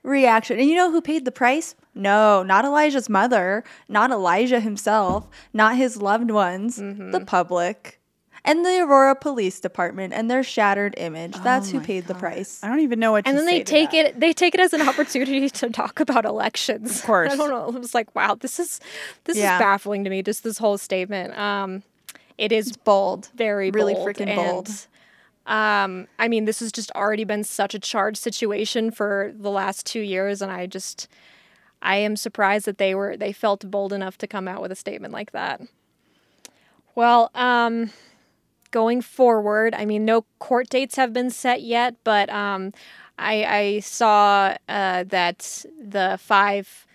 overreaction. 0.05 0.59
And 0.59 0.67
you 0.69 0.75
know 0.75 0.91
who 0.91 1.01
paid 1.01 1.25
the 1.25 1.31
price? 1.31 1.75
No, 1.95 2.43
not 2.43 2.65
Elijah's 2.65 3.09
mother, 3.09 3.63
not 3.87 4.11
Elijah 4.11 4.59
himself, 4.59 5.27
not 5.53 5.75
his 5.77 6.01
loved 6.01 6.31
ones, 6.31 6.77
the 6.77 7.23
public. 7.25 7.99
And 8.45 8.65
the 8.65 8.81
Aurora 8.81 9.15
Police 9.15 9.61
Department 9.61 10.11
and 10.13 10.29
their 10.29 10.43
shattered 10.43 10.95
image. 10.97 11.33
That's 11.43 11.69
who 11.69 11.77
my 11.79 11.85
paid 11.85 12.07
the 12.07 12.13
price. 12.15 12.61
I 12.61 12.67
don't 12.67 12.81
even 12.81 12.99
know 12.99 13.13
what 13.13 13.25
And 13.25 13.35
to 13.37 13.37
then 13.37 13.45
they 13.45 13.59
to 13.59 13.63
take 13.63 13.91
that. 13.91 14.05
it 14.05 14.19
they 14.19 14.33
take 14.33 14.53
it 14.53 14.59
as 14.59 14.73
an 14.73 14.81
opportunity 14.81 15.49
to 15.61 15.69
talk 15.69 16.01
about 16.01 16.25
elections. 16.25 16.99
Of 16.99 17.05
course. 17.05 17.31
I 17.33 17.37
don't 17.37 17.49
know. 17.49 17.69
It 17.69 17.79
was 17.79 17.93
like, 17.93 18.13
wow, 18.13 18.35
this 18.35 18.59
is 18.59 18.81
this 19.23 19.37
Yeah. 19.37 19.55
is 19.55 19.59
baffling 19.59 20.03
to 20.03 20.09
me, 20.09 20.21
just 20.23 20.43
this 20.43 20.57
whole 20.57 20.77
statement. 20.77 21.37
Um 21.37 21.83
it 22.37 22.51
is 22.51 22.75
Bold. 22.75 23.29
very 23.35 23.71
Really 23.71 23.93
bold 23.93 24.09
freaking 24.09 24.27
and, 24.27 24.35
bold. 24.35 24.87
Um, 25.45 26.07
I 26.17 26.27
mean, 26.27 26.45
this 26.45 26.59
has 26.61 26.71
just 26.71 26.91
already 26.91 27.25
been 27.25 27.43
such 27.43 27.75
a 27.75 27.79
charged 27.79 28.17
situation 28.17 28.91
for 28.91 29.33
the 29.35 29.51
last 29.51 29.85
two 29.85 29.99
years, 29.99 30.41
and 30.41 30.51
I 30.51 30.67
just, 30.67 31.07
I 31.81 31.97
am 31.97 32.15
surprised 32.15 32.65
that 32.65 32.77
they 32.77 32.95
were 32.95 33.17
they 33.17 33.33
felt 33.33 33.69
bold 33.69 33.91
enough 33.91 34.17
to 34.19 34.27
come 34.27 34.47
out 34.47 34.61
with 34.61 34.71
a 34.71 34.75
statement 34.75 35.13
like 35.13 35.31
that. 35.31 35.61
Well, 36.95 37.31
um, 37.33 37.91
going 38.71 39.01
forward, 39.01 39.73
I 39.75 39.85
mean, 39.85 40.05
no 40.05 40.25
court 40.39 40.69
dates 40.69 40.95
have 40.95 41.11
been 41.11 41.29
set 41.29 41.61
yet, 41.61 41.95
but 42.03 42.29
um, 42.29 42.71
I, 43.17 43.43
I 43.43 43.79
saw 43.79 44.55
uh, 44.69 45.03
that 45.05 45.65
the 45.81 46.17
five 46.21 46.85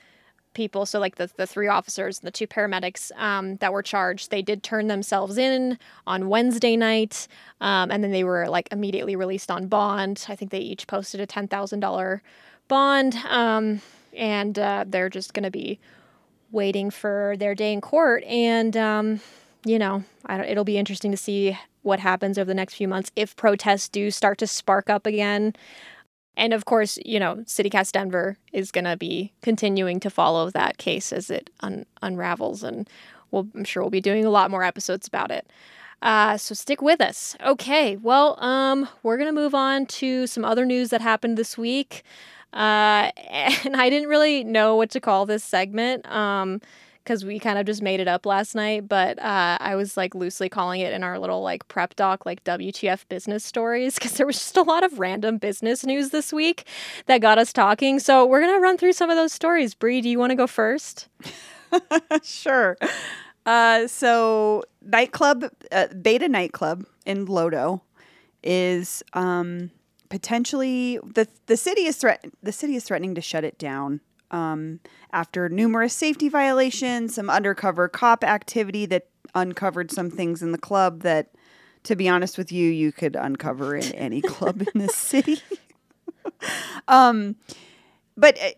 people, 0.59 0.85
so 0.85 0.99
like 0.99 1.15
the, 1.15 1.31
the 1.37 1.47
three 1.47 1.69
officers 1.69 2.19
and 2.19 2.27
the 2.27 2.33
two 2.33 2.49
paramedics 2.49 3.13
um, 3.17 3.57
that 3.59 3.73
were 3.73 3.83
charged, 3.83 4.33
they 4.33 4.43
did 4.43 4.65
turn 4.65 4.89
themselves 4.89 5.39
in 5.39 5.79
on 6.05 6.29
Wednesday 6.29 6.77
night, 6.77 7.29
um, 7.61 7.93
and 7.93 8.03
then 8.03 8.11
they 8.11 8.25
were 8.25 8.49
like 8.49 8.69
immediately 8.73 9.15
released 9.15 9.53
on 9.53 9.69
bond. 9.69 10.27
I 10.29 10.35
think 10.35 10.51
they 10.51 10.59
each 10.59 10.89
posted 10.89 11.21
a 11.21 11.27
ten 11.27 11.47
thousand 11.47 11.79
dollar 11.79 12.23
bond, 12.67 13.15
um, 13.29 13.81
and 14.13 14.59
uh, 14.59 14.85
they're 14.87 15.09
just 15.09 15.33
going 15.33 15.45
to 15.45 15.51
be 15.51 15.79
waiting 16.51 16.91
for 16.91 17.37
their 17.39 17.55
day 17.55 17.73
in 17.73 17.81
court. 17.81 18.25
And 18.25 18.77
um, 18.77 19.21
you 19.65 19.79
know, 19.79 20.03
it'll 20.29 20.65
be 20.65 20.77
interesting 20.77 21.13
to 21.13 21.17
see 21.17 21.57
what 21.83 22.01
happens 22.01 22.37
over 22.37 22.47
the 22.47 22.55
next 22.55 22.75
few 22.75 22.89
months 22.89 23.13
if 23.15 23.37
protests 23.37 23.89
do 23.89 24.11
start 24.11 24.39
to 24.39 24.47
spark 24.49 24.91
up 24.91 25.07
again. 25.07 25.55
And 26.39 26.55
of 26.55 26.65
course, 26.65 26.99
you 27.05 27.19
know, 27.19 27.37
CityCast 27.45 27.93
Denver 27.93 28.39
is 28.53 28.71
going 28.71 28.85
to 28.85 28.97
be 28.97 29.33
continuing 29.43 29.99
to 30.01 30.09
follow 30.09 30.49
that 30.51 30.79
case 30.79 31.13
as 31.13 31.31
it 31.31 31.51
un- 31.61 31.85
unravels, 32.01 32.63
and 32.63 32.89
we'll, 33.33 33.49
I'm 33.57 33.65
sure 33.65 33.83
we'll 33.83 33.91
be 33.91 34.01
doing 34.01 34.25
a 34.25 34.31
lot 34.31 34.51
more 34.51 34.63
episodes 34.63 35.09
about 35.09 35.33
it. 35.33 35.51
Uh, 36.01 36.37
so 36.37 36.55
stick 36.55 36.81
with 36.81 37.01
us. 37.01 37.37
Okay, 37.45 37.97
well, 37.97 38.43
um, 38.43 38.89
we're 39.03 39.19
gonna 39.19 39.33
move 39.33 39.53
on 39.53 39.85
to 39.87 40.29
some 40.29 40.45
other 40.45 40.65
news 40.65 40.91
that 40.91 41.01
happened 41.01 41.37
this 41.37 41.59
week. 41.59 42.05
Uh, 42.53 43.11
and 43.17 43.77
I 43.77 43.91
didn't 43.91 44.09
really 44.09 44.45
know 44.45 44.77
what 44.77 44.91
to 44.91 45.01
call 45.01 45.27
this 45.27 45.43
segment. 45.43 46.07
Um, 46.09 46.61
because 47.05 47.25
we 47.25 47.39
kind 47.39 47.59
of 47.59 47.67
just 47.67 47.83
made 47.83 48.01
it 48.01 48.09
up 48.09 48.27
last 48.27 48.55
night, 48.55 48.89
but 48.89 49.19
uh, 49.19 49.59
I 49.61 49.77
was 49.77 49.97
like 49.97 50.15
loosely 50.15 50.49
calling 50.49 50.81
it 50.81 50.93
in 50.93 51.03
our 51.03 51.19
little 51.19 51.43
like 51.43 51.67
prep 51.69 51.97
doc, 51.97 52.27
like 52.27 52.45
WTF 52.45 53.09
business 53.09 53.45
stories, 53.45 53.95
because 53.95 54.15
there 54.15 54.27
was 54.27 54.37
just 54.37 54.57
a 54.57 54.63
lot 54.63 54.85
of 54.85 54.99
random 54.99 55.39
business 55.39 55.85
news 55.85 56.11
this 56.11 56.33
week 56.33 56.67
that 57.07 57.21
got 57.21 57.39
us 57.39 57.53
talking. 57.53 57.99
So 57.99 58.27
we're 58.27 58.41
gonna 58.41 58.61
run 58.61 58.77
through 58.77 58.93
some 58.93 59.11
of 59.11 59.17
those 59.17 59.33
stories. 59.33 59.75
Bree, 59.75 60.01
do 60.01 60.09
you 60.09 60.19
want 60.19 60.31
to 60.31 60.37
go 60.37 60.47
first? 60.47 61.09
sure. 62.23 62.77
Uh, 63.47 63.87
so 63.87 64.65
nightclub, 64.83 65.51
uh, 65.73 65.87
Beta 66.01 66.29
nightclub 66.29 66.85
in 67.07 67.27
Lodo 67.27 67.81
is 68.43 69.03
um, 69.15 69.71
potentially 70.09 70.99
the 71.05 71.27
the 71.47 71.57
city 71.57 71.83
is 71.83 71.97
threat 71.97 72.25
the 72.43 72.53
city 72.53 72.77
is 72.77 72.85
threatening 72.85 73.15
to 73.15 73.21
shut 73.21 73.45
it 73.45 73.59
down 73.59 74.01
um, 74.31 74.81
after 75.13 75.49
numerous 75.49 75.95
safety 75.95 76.29
violations, 76.29 77.15
some 77.15 77.31
undercover 77.31 77.89
cop 77.89 78.25
activity 78.25 78.87
that 78.87 79.09
uncovered 79.35 79.91
some 79.91 80.11
things 80.11 80.43
in 80.43 80.53
the 80.53 80.59
club 80.59 81.03
that, 81.03 81.31
to 81.85 81.97
be 81.97 82.09
honest 82.09 82.39
with 82.39 82.53
you, 82.53 82.71
you 82.71 82.93
could 82.93 83.17
uncover 83.17 83.77
in 83.77 83.93
any 83.93 84.21
club 84.23 84.63
in 84.63 84.81
the 84.81 84.89
city. 84.89 85.41
um, 86.89 87.37
but 88.17 88.39
uh, 88.41 88.51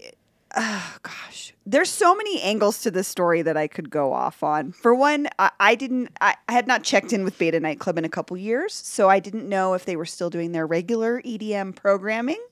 oh 0.57 0.97
gosh. 1.03 1.55
There's 1.67 1.91
so 1.91 2.17
many 2.17 2.41
angles 2.41 2.81
to 2.83 2.91
this 2.91 3.07
story 3.07 3.43
that 3.43 3.57
i 3.57 3.69
could 3.69 3.91
go 3.91 4.13
off 4.13 4.43
on. 4.43 4.73
For 4.73 4.95
one 4.95 5.29
i, 5.39 5.51
I 5.61 5.75
didn't 5.75 6.11
I, 6.21 6.35
I 6.49 6.53
had 6.53 6.67
not 6.67 6.83
checked 6.83 7.13
in 7.13 7.23
with 7.23 7.39
beta 7.39 7.61
nightclub 7.61 7.99
in 7.99 8.05
a 8.05 8.09
couple 8.09 8.37
years 8.37 8.73
so 8.75 9.09
i 9.09 9.21
didn't 9.21 9.49
know 9.49 9.75
if 9.75 9.85
they 9.85 9.97
were 9.97 10.07
still 10.07 10.31
doing 10.31 10.53
their 10.53 10.67
regular 10.67 11.23
edm 11.23 11.77
programming 11.77 12.43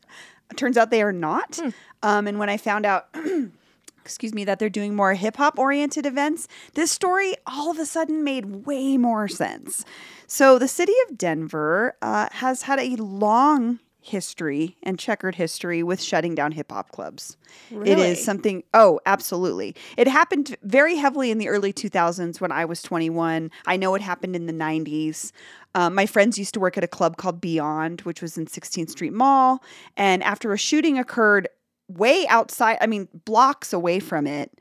turns 0.57 0.77
out 0.77 0.91
they 0.91 1.03
are 1.03 1.13
not. 1.13 1.59
Um, 2.03 2.27
and 2.27 2.39
when 2.39 2.49
i 2.49 2.57
found 2.57 2.87
out 2.87 3.09
excuse 4.05 4.33
me 4.33 4.45
that 4.45 4.59
they're 4.59 4.71
doing 4.71 4.95
more 4.95 5.15
hip-hop 5.15 5.59
oriented 5.59 6.07
events 6.07 6.49
this 6.75 6.91
story 6.91 7.35
all 7.47 7.71
of 7.71 7.79
a 7.79 7.85
sudden 7.85 8.25
made 8.25 8.67
way 8.67 8.97
more 8.97 9.29
sense. 9.29 9.85
So 10.27 10.59
the 10.59 10.69
city 10.69 10.95
of 11.09 11.19
denver 11.19 11.97
uh, 12.01 12.29
has 12.33 12.63
had 12.63 12.79
a 12.79 12.97
long 12.97 13.81
history 14.01 14.77
and 14.83 14.99
checkered 14.99 15.35
history 15.35 15.83
with 15.83 16.01
shutting 16.01 16.35
down 16.35 16.53
hip 16.53 16.71
hop 16.71 16.91
clubs. 16.93 17.37
It 17.71 17.77
Really? 17.77 18.09
is 18.11 18.25
something, 18.25 18.63
oh, 18.73 19.01
absolutely. 19.07 19.75
It 19.97 20.07
happened 20.07 20.57
very 20.63 20.97
heavily 20.97 21.31
in 21.31 21.39
the 21.39 21.49
early 21.49 21.73
2000s 21.73 22.41
when 22.41 22.53
I 22.53 22.65
was 22.65 22.81
21. 22.83 23.51
I 23.67 23.77
know 23.77 23.95
it 23.95 24.03
happened 24.03 24.37
in 24.37 24.47
the 24.47 24.53
90s. 24.53 25.33
Um, 25.75 25.95
my 25.95 26.07
friends 26.07 26.39
used 26.39 26.55
to 26.55 26.61
work 26.61 26.79
at 26.79 26.85
a 26.85 26.89
club 26.89 27.17
called 27.17 27.41
Beyond, 27.41 28.03
which 28.03 28.23
was 28.23 28.39
in 28.39 28.47
16th 28.47 28.91
Street 28.91 29.13
Mall. 29.13 29.63
And 29.97 30.23
after 30.23 30.53
a 30.53 30.59
shooting 30.59 30.99
occurred 30.99 31.49
way 31.89 32.27
outside, 32.29 32.79
I 32.81 32.87
mean, 32.87 33.09
blocks 33.25 33.73
away 33.73 33.99
from 34.01 34.27
it, 34.27 34.53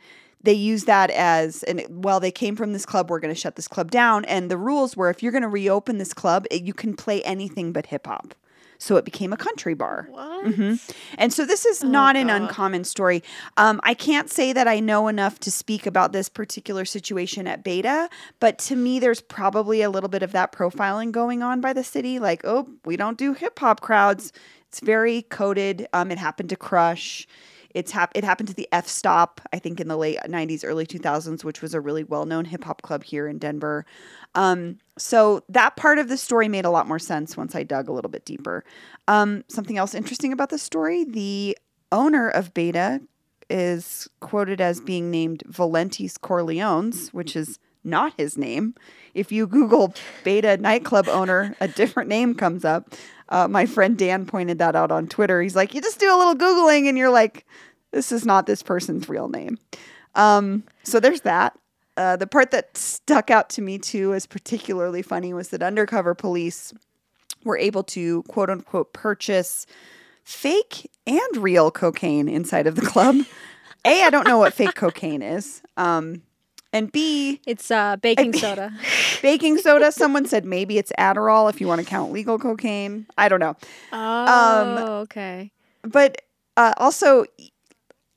they 0.41 0.53
used 0.53 0.87
that 0.87 1.09
as 1.11 1.63
and 1.63 1.83
well 1.89 2.19
they 2.19 2.31
came 2.31 2.55
from 2.55 2.71
this 2.71 2.85
club 2.85 3.09
we're 3.09 3.19
going 3.19 3.33
to 3.33 3.39
shut 3.39 3.55
this 3.55 3.67
club 3.67 3.91
down 3.91 4.23
and 4.25 4.49
the 4.49 4.57
rules 4.57 4.95
were 4.95 5.09
if 5.09 5.21
you're 5.21 5.31
going 5.31 5.41
to 5.41 5.47
reopen 5.47 5.97
this 5.97 6.13
club 6.13 6.45
it, 6.51 6.61
you 6.63 6.73
can 6.73 6.95
play 6.95 7.21
anything 7.23 7.73
but 7.73 7.87
hip 7.87 8.05
hop 8.07 8.33
so 8.77 8.95
it 8.97 9.05
became 9.05 9.33
a 9.33 9.37
country 9.37 9.73
bar 9.73 10.07
What? 10.11 10.45
Mhm. 10.45 10.79
And 11.17 11.33
so 11.33 11.45
this 11.45 11.65
is 11.65 11.83
not 11.83 12.15
an 12.15 12.29
uncommon 12.29 12.83
story. 12.83 13.23
Um, 13.57 13.79
I 13.83 13.93
can't 13.93 14.29
say 14.29 14.53
that 14.53 14.67
I 14.67 14.79
know 14.79 15.07
enough 15.07 15.39
to 15.41 15.51
speak 15.51 15.85
about 15.85 16.11
this 16.11 16.29
particular 16.29 16.85
situation 16.85 17.47
at 17.47 17.63
Beta, 17.63 18.09
but 18.39 18.57
to 18.59 18.75
me, 18.75 18.99
there's 18.99 19.21
probably 19.21 19.81
a 19.81 19.89
little 19.89 20.09
bit 20.09 20.23
of 20.23 20.31
that 20.33 20.51
profiling 20.51 21.11
going 21.11 21.41
on 21.41 21.61
by 21.61 21.73
the 21.73 21.83
city. 21.83 22.19
Like, 22.19 22.41
oh, 22.45 22.67
we 22.85 22.97
don't 22.97 23.17
do 23.17 23.33
hip 23.33 23.57
hop 23.59 23.81
crowds. 23.81 24.31
It's 24.69 24.79
very 24.79 25.23
coded. 25.23 25.87
Um, 25.93 26.11
it 26.11 26.17
happened 26.17 26.49
to 26.49 26.55
Crush. 26.55 27.27
It's 27.77 27.91
hap- 27.91 28.13
it 28.15 28.23
happened 28.23 28.49
to 28.49 28.55
the 28.55 28.67
F 28.71 28.87
Stop, 28.87 29.39
I 29.53 29.59
think, 29.59 29.79
in 29.79 29.87
the 29.87 29.97
late 29.97 30.17
90s, 30.25 30.63
early 30.65 30.87
2000s, 30.87 31.43
which 31.43 31.61
was 31.61 31.75
a 31.75 31.79
really 31.79 32.03
well 32.03 32.25
known 32.25 32.45
hip 32.45 32.63
hop 32.63 32.81
club 32.81 33.03
here 33.03 33.27
in 33.27 33.37
Denver. 33.37 33.85
Um, 34.33 34.79
so 34.97 35.43
that 35.47 35.75
part 35.75 35.99
of 35.99 36.09
the 36.09 36.17
story 36.17 36.47
made 36.47 36.65
a 36.65 36.71
lot 36.71 36.87
more 36.87 36.97
sense 36.97 37.37
once 37.37 37.53
I 37.53 37.61
dug 37.61 37.87
a 37.87 37.91
little 37.91 38.09
bit 38.09 38.25
deeper. 38.25 38.65
Um, 39.07 39.43
something 39.47 39.77
else 39.77 39.93
interesting 39.93 40.33
about 40.33 40.49
the 40.49 40.57
story 40.57 41.03
the 41.03 41.55
owner 41.91 42.27
of 42.29 42.51
Beta 42.55 42.99
is 43.47 44.09
quoted 44.21 44.59
as 44.59 44.81
being 44.81 45.11
named 45.11 45.43
Valentis 45.47 46.17
Corleones, 46.17 47.09
which 47.09 47.35
is 47.35 47.59
not 47.83 48.11
his 48.17 48.39
name. 48.39 48.73
If 49.13 49.31
you 49.31 49.45
Google 49.45 49.93
Beta 50.23 50.57
nightclub 50.57 51.07
owner, 51.07 51.55
a 51.61 51.67
different 51.67 52.09
name 52.09 52.33
comes 52.33 52.65
up. 52.65 52.95
Uh, 53.29 53.47
my 53.47 53.65
friend 53.65 53.97
Dan 53.97 54.25
pointed 54.25 54.59
that 54.59 54.75
out 54.75 54.91
on 54.91 55.07
Twitter. 55.07 55.41
He's 55.41 55.55
like, 55.55 55.73
you 55.73 55.81
just 55.81 55.99
do 55.99 56.13
a 56.13 56.17
little 56.17 56.35
Googling 56.35 56.87
and 56.87 56.97
you're 56.97 57.09
like, 57.09 57.45
this 57.91 58.11
is 58.11 58.25
not 58.25 58.45
this 58.45 58.63
person's 58.63 59.07
real 59.09 59.27
name. 59.29 59.57
Um, 60.15 60.63
so 60.83 60.99
there's 60.99 61.21
that. 61.21 61.57
uh, 61.95 62.15
the 62.15 62.27
part 62.27 62.51
that 62.51 62.77
stuck 62.77 63.29
out 63.31 63.49
to 63.49 63.61
me 63.61 63.77
too 63.79 64.13
as 64.13 64.25
particularly 64.25 65.01
funny 65.01 65.33
was 65.33 65.49
that 65.49 65.61
undercover 65.63 66.13
police 66.15 66.73
were 67.43 67.57
able 67.57 67.83
to 67.83 68.23
quote 68.23 68.49
unquote 68.49 68.93
purchase 68.93 69.65
fake 70.23 70.89
and 71.05 71.37
real 71.37 71.71
cocaine 71.71 72.27
inside 72.27 72.67
of 72.67 72.75
the 72.75 72.81
club. 72.81 73.15
A, 73.85 74.03
I 74.03 74.09
don't 74.09 74.27
know 74.27 74.37
what 74.37 74.53
fake 74.53 74.75
cocaine 74.75 75.21
is. 75.21 75.61
Um, 75.77 76.21
and 76.73 76.91
B, 76.91 77.39
It's 77.47 77.71
uh, 77.71 77.95
baking 77.97 78.33
soda. 78.33 78.73
baking 79.21 79.57
soda. 79.59 79.91
Someone 79.91 80.25
said 80.25 80.43
maybe 80.45 80.77
it's 80.77 80.91
Adderall 80.99 81.49
if 81.49 81.61
you 81.61 81.67
want 81.67 81.79
to 81.79 81.87
count 81.87 82.11
legal 82.11 82.37
cocaine. 82.37 83.05
I 83.17 83.29
don't 83.29 83.39
know. 83.39 83.55
Oh, 83.93 84.99
okay. 85.03 85.51
But 85.83 86.21
uh, 86.57 86.73
also, 86.77 87.23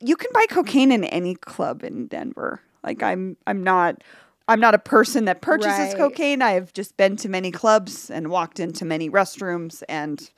you 0.01 0.17
can 0.17 0.31
buy 0.33 0.47
cocaine 0.51 0.93
in 0.93 1.05
any 1.05 1.35
club 1.35 1.83
in 1.85 2.07
Denver. 2.07 2.61
Like 2.83 3.03
I'm, 3.03 3.37
I'm 3.47 3.63
not, 3.63 4.03
I'm 4.49 4.61
not 4.61 4.75
a 4.75 4.79
person 4.79 5.27
that 5.27 5.43
purchases 5.43 5.79
Right. 5.79 5.97
cocaine. 5.97 6.43
I 6.43 6.53
have 6.53 6.73
just 6.73 6.97
been 6.97 7.17
to 7.19 7.29
many 7.29 7.51
clubs 7.51 8.11
and 8.11 8.29
walked 8.29 8.59
into 8.59 8.85
many 8.85 9.09
restrooms, 9.11 9.83
and 9.89 10.31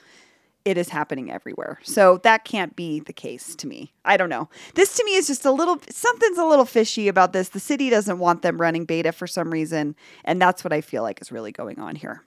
it 0.64 0.76
is 0.76 0.90
happening 0.90 1.30
everywhere. 1.30 1.78
So 1.82 2.18
that 2.18 2.44
can't 2.44 2.76
be 2.76 3.00
the 3.00 3.12
case 3.12 3.56
to 3.56 3.66
me. 3.66 3.92
I 4.04 4.16
don't 4.16 4.28
know. 4.28 4.48
This 4.74 4.94
to 4.96 5.04
me 5.04 5.14
is 5.14 5.26
just 5.26 5.44
a 5.44 5.50
little 5.50 5.80
something's 5.90 6.38
a 6.38 6.44
little 6.44 6.64
fishy 6.66 7.08
about 7.08 7.32
this. 7.32 7.48
The 7.48 7.60
city 7.60 7.88
doesn't 7.90 8.18
want 8.18 8.42
them 8.42 8.60
running 8.60 8.84
beta 8.84 9.12
for 9.12 9.26
some 9.26 9.50
reason, 9.50 9.96
and 10.24 10.40
that's 10.42 10.62
what 10.62 10.72
I 10.72 10.80
feel 10.80 11.02
like 11.02 11.20
is 11.22 11.32
really 11.32 11.52
going 11.52 11.78
on 11.80 11.96
here. 11.96 12.22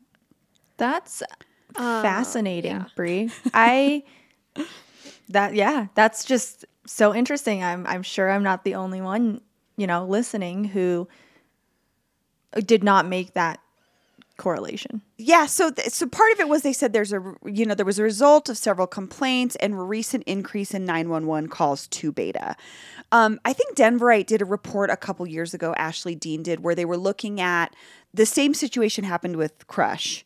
That's 0.78 1.22
uh, 1.76 2.02
fascinating, 2.02 2.72
yeah. 2.72 2.86
Bree. 2.96 3.30
I 3.54 4.04
that 5.30 5.56
yeah, 5.56 5.88
that's 5.96 6.26
just 6.26 6.66
so 6.86 7.14
interesting. 7.14 7.64
I'm 7.64 7.86
I'm 7.88 8.04
sure 8.04 8.30
I'm 8.30 8.44
not 8.44 8.64
the 8.64 8.76
only 8.76 9.02
one, 9.02 9.42
you 9.78 9.88
know, 9.88 10.06
listening 10.06 10.66
who 10.66 11.08
did 12.66 12.84
not 12.84 13.08
make 13.08 13.34
that 13.34 13.60
correlation. 14.38 15.02
Yeah, 15.18 15.46
so 15.46 15.72
th- 15.72 15.90
so 15.90 16.08
part 16.08 16.34
of 16.34 16.40
it 16.40 16.50
was 16.50 16.62
they 16.62 16.74
said 16.74 16.94
there's 16.94 17.14
a 17.14 17.36
you 17.46 17.66
know 17.66 17.76
there 17.76 17.86
was 17.86 18.00
a 18.00 18.04
result 18.04 18.50
of 18.50 18.58
several 18.58 18.88
complaints 18.88 19.56
and 19.58 19.88
recent 19.90 20.24
increase 20.26 20.74
in 20.74 20.86
911 20.86 21.50
calls 21.50 21.88
to 21.88 22.12
beta. 22.12 22.56
Um, 23.12 23.40
I 23.46 23.54
think 23.54 23.78
Denverite 23.78 24.26
did 24.26 24.42
a 24.42 24.46
report 24.46 24.90
a 24.90 24.98
couple 24.98 25.26
years 25.28 25.54
ago. 25.54 25.74
Ashley 25.78 26.16
Dean 26.16 26.44
did 26.44 26.62
where 26.62 26.76
they 26.76 26.86
were 26.86 26.98
looking 26.98 27.40
at 27.40 27.74
the 28.14 28.26
same 28.26 28.54
situation 28.54 29.04
happened 29.04 29.38
with 29.38 29.68
Crush, 29.68 30.26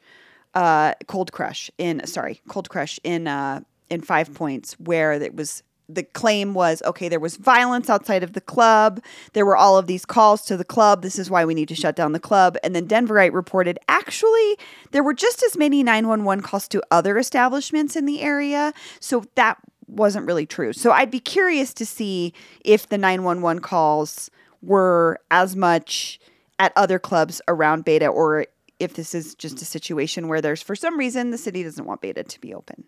uh, 0.56 0.94
Cold 1.08 1.32
Crush 1.32 1.70
in 1.78 2.06
sorry 2.08 2.42
Cold 2.48 2.70
Crush 2.70 3.00
in 3.04 3.28
uh, 3.28 3.62
in 3.90 4.02
Five 4.02 4.34
Points 4.34 4.74
where 4.80 5.14
it 5.14 5.36
was 5.36 5.64
the 5.92 6.04
claim 6.04 6.54
was 6.54 6.84
okay 6.86 7.10
there 7.10 7.20
was 7.20 7.36
violence 7.36 7.90
outside 7.90 8.22
of 8.22 8.34
the 8.34 8.42
club. 8.42 9.02
There 9.34 9.46
were 9.46 9.58
all 9.58 9.78
of 9.78 9.88
these 9.88 10.06
calls 10.06 10.44
to 10.44 10.56
the 10.56 10.64
club. 10.64 11.02
This 11.02 11.18
is 11.18 11.30
why 11.30 11.46
we 11.46 11.56
need 11.56 11.68
to 11.70 11.76
shut 11.76 11.96
down 11.96 12.12
the 12.12 12.20
club. 12.20 12.58
And 12.64 12.76
then 12.76 12.88
denverite 12.88 13.34
reported 13.34 13.80
actually 13.88 14.58
there 14.92 15.04
were 15.04 15.16
just 15.16 15.42
as 15.44 15.58
many 15.58 15.82
911 15.84 16.44
calls 16.44 16.68
to 16.70 16.84
other 16.92 17.18
establishments 17.18 17.96
in 17.96 18.06
the 18.06 18.22
area. 18.22 18.74
So 19.00 19.26
that 19.36 19.58
wasn't 19.88 20.28
really 20.28 20.46
true. 20.46 20.74
So 20.74 20.92
i'd 20.92 21.12
be 21.12 21.20
curious 21.20 21.74
to 21.74 21.86
see 21.86 22.34
if 22.64 22.88
the 22.88 22.98
911 22.98 23.62
calls 23.64 24.30
were 24.62 25.20
as 25.32 25.56
much 25.56 26.20
at 26.60 26.74
other 26.76 27.00
clubs 27.00 27.42
around 27.48 27.86
beta 27.86 28.08
or 28.08 28.46
if 28.80 28.94
this 28.94 29.16
is 29.16 29.36
just 29.36 29.62
a 29.62 29.66
situation 29.66 30.28
where 30.28 30.42
there's 30.42 30.62
for 30.62 30.76
some 30.76 30.98
reason 30.98 31.32
the 31.32 31.38
city 31.38 31.64
doesn't 31.64 31.86
want 31.86 32.02
beta 32.02 32.24
to 32.24 32.40
be 32.40 32.54
open 32.54 32.84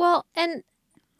Well, 0.00 0.24
and 0.34 0.62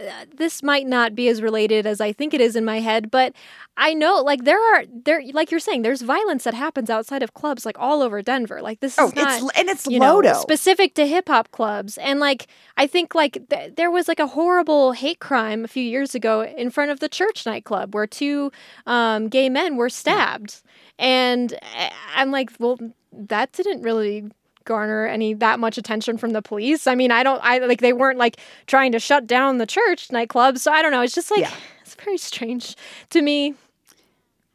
uh, 0.00 0.24
this 0.34 0.62
might 0.62 0.86
not 0.86 1.14
be 1.14 1.28
as 1.28 1.42
related 1.42 1.84
as 1.84 2.00
I 2.00 2.14
think 2.14 2.32
it 2.32 2.40
is 2.40 2.56
in 2.56 2.64
my 2.64 2.80
head, 2.80 3.10
but 3.10 3.34
I 3.76 3.92
know 3.92 4.22
like 4.22 4.44
there 4.44 4.58
are 4.74 4.84
there 4.90 5.22
like 5.34 5.50
you're 5.50 5.60
saying 5.60 5.82
there's 5.82 6.00
violence 6.00 6.44
that 6.44 6.54
happens 6.54 6.88
outside 6.88 7.22
of 7.22 7.34
clubs 7.34 7.66
like 7.66 7.78
all 7.78 8.00
over 8.00 8.22
Denver. 8.22 8.62
Like 8.62 8.80
this 8.80 8.98
oh 8.98 9.08
is 9.08 9.14
not 9.14 9.42
it's 9.42 9.58
and 9.58 9.68
it's 9.68 9.86
know, 9.86 10.22
lodo 10.22 10.34
specific 10.34 10.94
to 10.94 11.06
hip 11.06 11.28
hop 11.28 11.50
clubs. 11.50 11.98
And 11.98 12.20
like 12.20 12.46
I 12.78 12.86
think 12.86 13.14
like 13.14 13.50
th- 13.50 13.74
there 13.76 13.90
was 13.90 14.08
like 14.08 14.18
a 14.18 14.28
horrible 14.28 14.92
hate 14.92 15.18
crime 15.18 15.62
a 15.62 15.68
few 15.68 15.84
years 15.84 16.14
ago 16.14 16.42
in 16.42 16.70
front 16.70 16.90
of 16.90 17.00
the 17.00 17.08
church 17.10 17.44
nightclub 17.44 17.94
where 17.94 18.06
two 18.06 18.50
um, 18.86 19.28
gay 19.28 19.50
men 19.50 19.76
were 19.76 19.90
stabbed. 19.90 20.62
And 20.98 21.52
uh, 21.52 21.90
I'm 22.14 22.30
like, 22.30 22.50
well, 22.58 22.78
that 23.12 23.52
didn't 23.52 23.82
really 23.82 24.30
garner 24.64 25.06
any 25.06 25.34
that 25.34 25.58
much 25.58 25.78
attention 25.78 26.18
from 26.18 26.30
the 26.30 26.42
police. 26.42 26.86
I 26.86 26.94
mean, 26.94 27.10
I 27.10 27.22
don't 27.22 27.40
I 27.42 27.58
like 27.58 27.80
they 27.80 27.92
weren't 27.92 28.18
like 28.18 28.36
trying 28.66 28.92
to 28.92 28.98
shut 28.98 29.26
down 29.26 29.58
the 29.58 29.66
church 29.66 30.10
nightclub. 30.12 30.58
So 30.58 30.72
I 30.72 30.82
don't 30.82 30.92
know. 30.92 31.02
It's 31.02 31.14
just 31.14 31.30
like 31.30 31.40
Yeah. 31.40 31.52
it's 31.82 31.94
very 31.94 32.18
strange 32.18 32.76
to 33.10 33.22
me. 33.22 33.54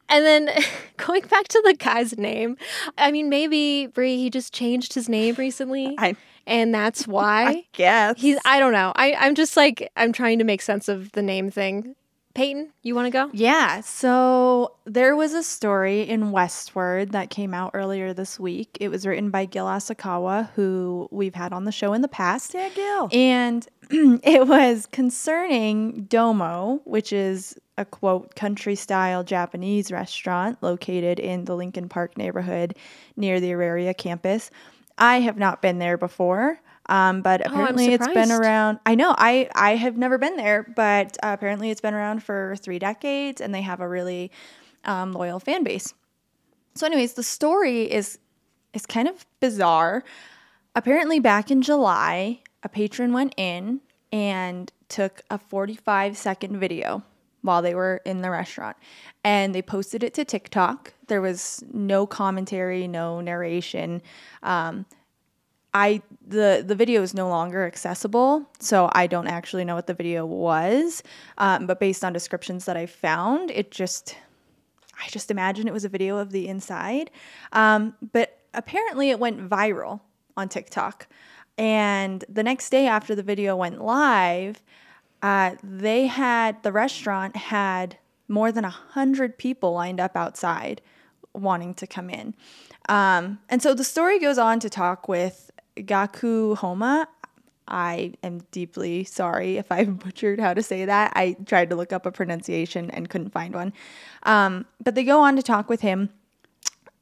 And 0.08 0.24
then 0.26 0.50
going 0.98 1.22
back 1.24 1.48
to 1.48 1.62
the 1.66 1.74
guy's 1.74 2.18
name, 2.18 2.58
I 2.98 3.12
mean, 3.12 3.28
maybe 3.30 3.88
Bree 3.88 4.18
he 4.18 4.30
just 4.30 4.54
changed 4.54 4.94
his 4.94 5.10
name 5.10 5.36
recently, 5.38 5.96
I- 5.98 6.16
and 6.48 6.74
that's 6.74 7.08
why 7.08 7.44
I 7.48 7.66
guess. 7.74 8.22
he's. 8.22 8.38
I 8.46 8.60
don't 8.60 8.74
know. 8.74 8.94
I 8.96 9.14
I'm 9.16 9.34
just 9.36 9.58
like 9.58 9.92
I'm 9.98 10.14
trying 10.14 10.38
to 10.40 10.46
make 10.46 10.62
sense 10.62 10.88
of 10.88 11.12
the 11.14 11.24
name 11.24 11.50
thing. 11.50 11.96
Peyton, 12.36 12.74
you 12.84 12.94
want 12.96 13.06
to 13.08 13.12
go? 13.12 13.30
Yeah, 13.34 13.80
so 13.80 14.76
there 14.84 15.16
was 15.16 15.34
a 15.34 15.42
story 15.42 16.02
in 16.02 16.32
Westword 16.32 17.12
that 17.12 17.30
came 17.30 17.54
out 17.54 17.72
earlier 17.74 18.14
this 18.14 18.38
week. 18.38 18.78
It 18.82 18.90
was 18.90 19.08
written 19.08 19.30
by 19.30 19.46
Gil 19.46 19.66
Asakawa, 19.66 20.50
who 20.52 21.08
we've 21.12 21.34
had 21.34 21.54
on 21.54 21.64
the 21.64 21.72
show 21.72 21.94
in 21.94 22.02
the 22.02 22.10
past. 22.10 22.54
Yeah, 22.54 22.70
Gil. 22.70 23.10
And 23.14 23.66
it 23.90 24.48
was 24.48 24.86
concerning 24.86 26.04
Domo, 26.04 26.82
which 26.84 27.14
is 27.14 27.58
a 27.78 27.86
quote 27.86 28.36
country 28.36 28.76
style 28.76 29.24
Japanese 29.24 29.90
restaurant 29.90 30.62
located 30.62 31.20
in 31.20 31.46
the 31.46 31.56
Lincoln 31.56 31.88
Park 31.88 32.18
neighborhood 32.18 32.76
near 33.16 33.40
the 33.40 33.54
Auraria 33.54 33.94
campus. 33.94 34.52
I 34.98 35.22
have 35.22 35.38
not 35.38 35.62
been 35.62 35.80
there 35.80 35.98
before. 35.98 36.60
Um, 36.88 37.22
but 37.22 37.42
Oh, 37.42 37.52
apparently 37.52 37.94
it's 37.94 38.08
been 38.08 38.32
around. 38.32 38.80
I 38.86 38.96
know 38.96 39.16
I 39.18 39.50
I 39.56 39.76
have 39.76 39.98
never 39.98 40.18
been 40.18 40.38
there, 40.38 40.64
but 40.76 41.18
uh, 41.24 41.32
apparently 41.34 41.72
it's 41.72 41.82
been 41.82 41.94
around 41.94 42.24
for 42.24 42.56
three 42.58 42.80
decades, 42.80 43.42
and 43.42 43.54
they 43.54 43.62
have 43.62 43.80
a 43.80 43.88
really 43.88 44.32
um, 44.84 45.14
loyal 45.14 45.40
fan 45.40 45.64
base. 45.64 45.94
So, 46.76 46.86
anyways, 46.86 47.14
the 47.14 47.24
story 47.24 47.92
is 47.92 48.20
is 48.74 48.86
kind 48.86 49.08
of 49.08 49.26
bizarre. 49.40 50.04
Apparently, 50.76 51.20
back 51.20 51.50
in 51.50 51.62
July, 51.62 52.42
a 52.62 52.70
patron 52.70 53.14
went 53.14 53.34
in 53.38 53.82
and 54.12 54.72
took 54.90 55.22
a 55.30 55.38
45 55.38 56.18
second 56.18 56.60
video 56.60 57.04
while 57.42 57.62
they 57.62 57.76
were 57.76 58.02
in 58.06 58.22
the 58.22 58.30
restaurant 58.30 58.76
and 59.24 59.54
they 59.54 59.62
posted 59.62 60.04
it 60.04 60.14
to 60.16 60.26
TikTok. 60.26 60.94
There 61.08 61.22
was 61.22 61.64
no 61.72 62.08
commentary, 62.08 62.88
no 62.88 63.22
narration. 63.22 64.02
Um, 64.42 64.86
I 65.76 66.02
the 66.26 66.64
the 66.66 66.74
video 66.74 67.02
is 67.02 67.14
no 67.14 67.28
longer 67.28 67.66
accessible, 67.66 68.50
so 68.60 68.90
I 68.94 69.08
don't 69.08 69.28
actually 69.28 69.66
know 69.66 69.76
what 69.76 69.88
the 69.88 69.94
video 69.94 70.26
was. 70.26 71.04
Um, 71.38 71.68
but 71.68 71.82
based 71.82 72.04
on 72.04 72.14
descriptions 72.14 72.64
that 72.66 72.78
I 72.78 72.86
found, 72.86 73.52
it 73.52 73.72
just 73.72 74.16
I 74.98 75.10
just 75.10 75.30
imagine 75.30 75.68
it 75.68 75.74
was 75.74 75.84
a 75.84 75.90
video 75.90 76.18
of 76.18 76.32
the 76.32 76.48
inside. 76.48 77.12
Um, 77.52 77.94
but 78.14 78.40
apparently, 78.54 79.10
it 79.10 79.20
went 79.20 79.50
viral 79.50 80.00
on 80.38 80.48
TikTok. 80.48 81.08
And 81.58 82.24
the 82.30 82.44
next 82.44 82.70
day 82.70 82.88
after 82.88 83.14
the 83.14 83.24
video 83.24 83.58
went 83.58 83.82
live, 83.82 84.64
uh, 85.22 85.56
they 85.62 86.08
had 86.08 86.64
the 86.64 86.72
restaurant 86.72 87.36
had 87.36 87.98
more 88.30 88.52
than 88.52 88.64
a 88.64 88.70
hundred 88.70 89.38
people 89.38 89.74
lined 89.74 90.00
up 90.00 90.16
outside 90.16 90.82
wanting 91.34 91.74
to 91.76 91.86
come 91.86 92.10
in. 92.10 92.34
Um, 92.88 93.40
and 93.50 93.62
so 93.62 93.74
the 93.74 93.84
story 93.84 94.20
goes 94.20 94.38
on 94.38 94.60
to 94.62 94.70
talk 94.70 95.10
with 95.10 95.52
Gaku 95.84 96.56
Homma. 96.56 97.08
I 97.68 98.14
am 98.22 98.42
deeply 98.52 99.04
sorry 99.04 99.58
if 99.58 99.72
I've 99.72 99.98
butchered 100.04 100.40
how 100.40 100.54
to 100.54 100.62
say 100.62 100.86
that. 100.86 101.14
I 101.16 101.36
tried 101.46 101.70
to 101.72 101.76
look 101.76 101.92
up 101.92 102.06
a 102.06 102.12
pronunciation 102.12 102.92
and 102.92 103.10
couldn't 103.10 103.32
find 103.32 103.54
one. 103.54 103.74
Um, 104.24 104.66
but 104.84 104.96
they 104.96 105.04
go 105.04 105.22
on 105.22 105.36
to 105.36 105.42
talk 105.42 105.70
with 105.70 105.82
him 105.82 106.10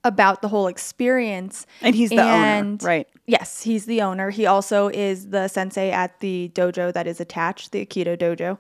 about 0.04 0.42
the 0.42 0.50
whole 0.50 0.68
experience. 0.68 1.66
And 1.82 1.96
he's 1.96 2.10
the 2.10 2.22
owner, 2.22 2.78
right? 2.82 3.08
Yes, 3.26 3.64
he's 3.64 3.86
the 3.86 4.02
owner. 4.02 4.30
He 4.30 4.46
also 4.46 4.90
is 4.90 5.30
the 5.30 5.48
sensei 5.48 5.92
at 5.92 6.20
the 6.20 6.52
dojo 6.54 6.92
that 6.94 7.08
is 7.08 7.22
attached, 7.22 7.72
the 7.72 7.86
Aikido 7.86 8.18
dojo. 8.18 8.58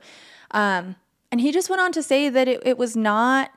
Um, 0.52 0.96
and 1.32 1.42
he 1.42 1.52
just 1.52 1.70
went 1.70 1.82
on 1.82 1.92
to 1.94 2.04
say 2.04 2.30
that 2.30 2.48
it, 2.48 2.62
it 2.66 2.78
was 2.78 2.96
not 2.96 3.52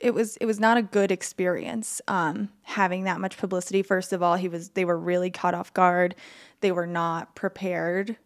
it 0.00 0.14
was 0.14 0.36
it 0.38 0.46
was 0.46 0.58
not 0.58 0.76
a 0.76 0.82
good 0.82 1.12
experience 1.12 2.00
um, 2.08 2.48
having 2.62 3.04
that 3.04 3.20
much 3.20 3.36
publicity. 3.36 3.82
First 3.82 4.12
of 4.12 4.22
all, 4.22 4.36
he 4.36 4.48
was 4.48 4.70
they 4.70 4.84
were 4.84 4.98
really 4.98 5.30
caught 5.30 5.54
off 5.54 5.72
guard. 5.74 6.14
They 6.60 6.72
were 6.72 6.86
not 6.86 7.34
prepared 7.34 8.16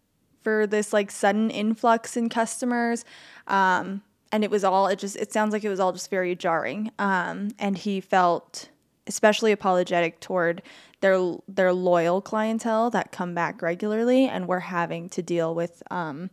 for 0.42 0.66
this 0.66 0.92
like 0.92 1.10
sudden 1.10 1.50
influx 1.50 2.16
in 2.16 2.28
customers. 2.28 3.04
Um, 3.46 4.02
and 4.30 4.44
it 4.44 4.50
was 4.50 4.64
all 4.64 4.87
it 4.87 4.98
just 4.98 5.16
it 5.16 5.32
sounds 5.32 5.52
like 5.52 5.64
it 5.64 5.68
was 5.68 5.80
all 5.80 5.92
just 5.92 6.10
very 6.10 6.34
jarring. 6.37 6.90
Um, 6.98 7.50
and 7.58 7.76
he 7.76 8.00
felt 8.00 8.68
especially 9.06 9.52
apologetic 9.52 10.20
toward 10.20 10.62
their 11.00 11.37
their 11.48 11.72
loyal 11.72 12.20
clientele 12.20 12.90
that 12.90 13.12
come 13.12 13.34
back 13.34 13.62
regularly 13.62 14.26
and 14.26 14.46
were 14.46 14.60
having 14.60 15.08
to 15.10 15.22
deal 15.22 15.54
with 15.54 15.82
um, 15.90 16.30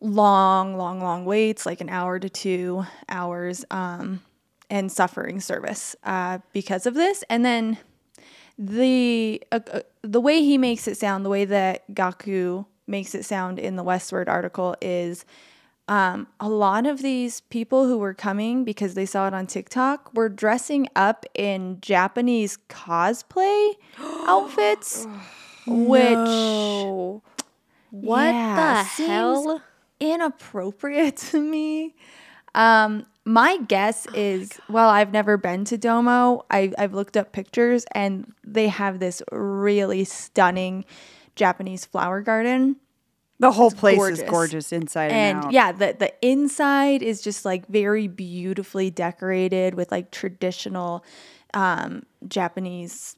long, 0.00 0.76
long, 0.76 1.00
long 1.00 1.24
waits, 1.24 1.66
like 1.66 1.80
an 1.80 1.88
hour 1.88 2.18
to 2.18 2.28
two 2.28 2.84
hours. 3.08 3.64
Um, 3.70 4.22
and 4.70 4.90
suffering 4.90 5.40
service 5.40 5.94
uh, 6.04 6.38
because 6.52 6.86
of 6.86 6.94
this. 6.94 7.22
And 7.28 7.44
then 7.44 7.78
the 8.58 9.42
uh, 9.52 9.60
uh, 9.72 9.80
the 10.02 10.20
way 10.20 10.40
he 10.42 10.58
makes 10.58 10.88
it 10.88 10.96
sound, 10.96 11.24
the 11.24 11.28
way 11.30 11.44
that 11.44 11.92
Gaku 11.94 12.64
makes 12.86 13.14
it 13.14 13.24
sound 13.24 13.58
in 13.58 13.76
the 13.76 13.84
Westword 13.84 14.28
article 14.28 14.76
is 14.80 15.24
um, 15.88 16.26
a 16.40 16.48
lot 16.48 16.86
of 16.86 17.02
these 17.02 17.40
people 17.42 17.86
who 17.86 17.98
were 17.98 18.14
coming 18.14 18.64
because 18.64 18.94
they 18.94 19.06
saw 19.06 19.28
it 19.28 19.34
on 19.34 19.46
TikTok 19.46 20.12
were 20.14 20.28
dressing 20.28 20.88
up 20.96 21.26
in 21.34 21.78
Japanese 21.80 22.58
cosplay 22.68 23.74
outfits, 24.26 25.06
which 25.66 26.18
No. 26.18 27.22
What 27.90 28.32
Yeah, 28.34 28.82
the 28.82 28.88
seems 28.88 29.08
hell? 29.08 29.62
inappropriate 30.00 31.16
to 31.30 31.40
me. 31.40 31.94
Um, 32.56 33.06
my 33.24 33.58
guess 33.58 34.06
is, 34.14 34.52
well, 34.68 34.88
I've 34.88 35.12
never 35.12 35.36
been 35.36 35.64
to 35.66 35.76
Domo. 35.76 36.44
I, 36.50 36.72
I've 36.78 36.94
looked 36.94 37.16
up 37.16 37.32
pictures, 37.32 37.84
and 37.92 38.32
they 38.42 38.68
have 38.68 38.98
this 38.98 39.22
really 39.30 40.04
stunning 40.04 40.84
Japanese 41.34 41.84
flower 41.84 42.20
garden. 42.20 42.76
The 43.38 43.52
whole 43.52 43.70
place 43.70 43.98
gorgeous. 43.98 44.20
is 44.20 44.30
gorgeous 44.30 44.72
inside 44.72 45.12
and, 45.12 45.44
And 45.44 45.52
yeah, 45.52 45.70
the 45.70 45.94
the 45.98 46.14
inside 46.26 47.02
is 47.02 47.20
just 47.20 47.44
like 47.44 47.66
very 47.66 48.08
beautifully 48.08 48.90
decorated 48.90 49.74
with 49.74 49.92
like 49.92 50.10
traditional 50.10 51.04
um, 51.52 52.04
Japanese 52.26 53.16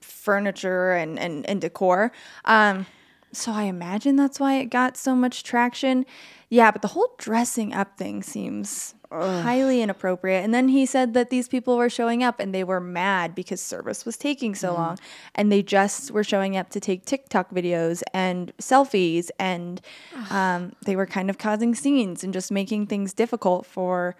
furniture 0.00 0.92
and, 0.94 1.18
and, 1.18 1.46
and 1.46 1.60
decor. 1.60 2.12
Um, 2.46 2.86
so 3.32 3.52
I 3.52 3.64
imagine 3.64 4.16
that's 4.16 4.38
why 4.38 4.54
it 4.56 4.66
got 4.66 4.96
so 4.96 5.14
much 5.14 5.42
traction. 5.42 6.06
Yeah, 6.48 6.70
but 6.70 6.82
the 6.82 6.88
whole 6.88 7.14
dressing 7.18 7.72
up 7.72 7.96
thing 7.96 8.22
seems 8.22 8.94
highly 9.10 9.82
inappropriate. 9.82 10.42
And 10.44 10.54
then 10.54 10.68
he 10.68 10.86
said 10.86 11.14
that 11.14 11.30
these 11.30 11.48
people 11.48 11.76
were 11.76 11.90
showing 11.90 12.22
up 12.22 12.40
and 12.40 12.54
they 12.54 12.64
were 12.64 12.80
mad 12.80 13.34
because 13.34 13.60
service 13.60 14.04
was 14.04 14.16
taking 14.16 14.54
so 14.54 14.74
long. 14.74 14.98
And 15.34 15.52
they 15.52 15.62
just 15.62 16.10
were 16.10 16.24
showing 16.24 16.56
up 16.56 16.70
to 16.70 16.80
take 16.80 17.04
TikTok 17.04 17.50
videos 17.50 18.02
and 18.14 18.52
selfies. 18.58 19.30
And 19.38 19.80
um, 20.30 20.72
they 20.86 20.96
were 20.96 21.06
kind 21.06 21.28
of 21.30 21.38
causing 21.38 21.74
scenes 21.74 22.24
and 22.24 22.32
just 22.32 22.50
making 22.50 22.86
things 22.86 23.12
difficult 23.12 23.66
for 23.66 24.16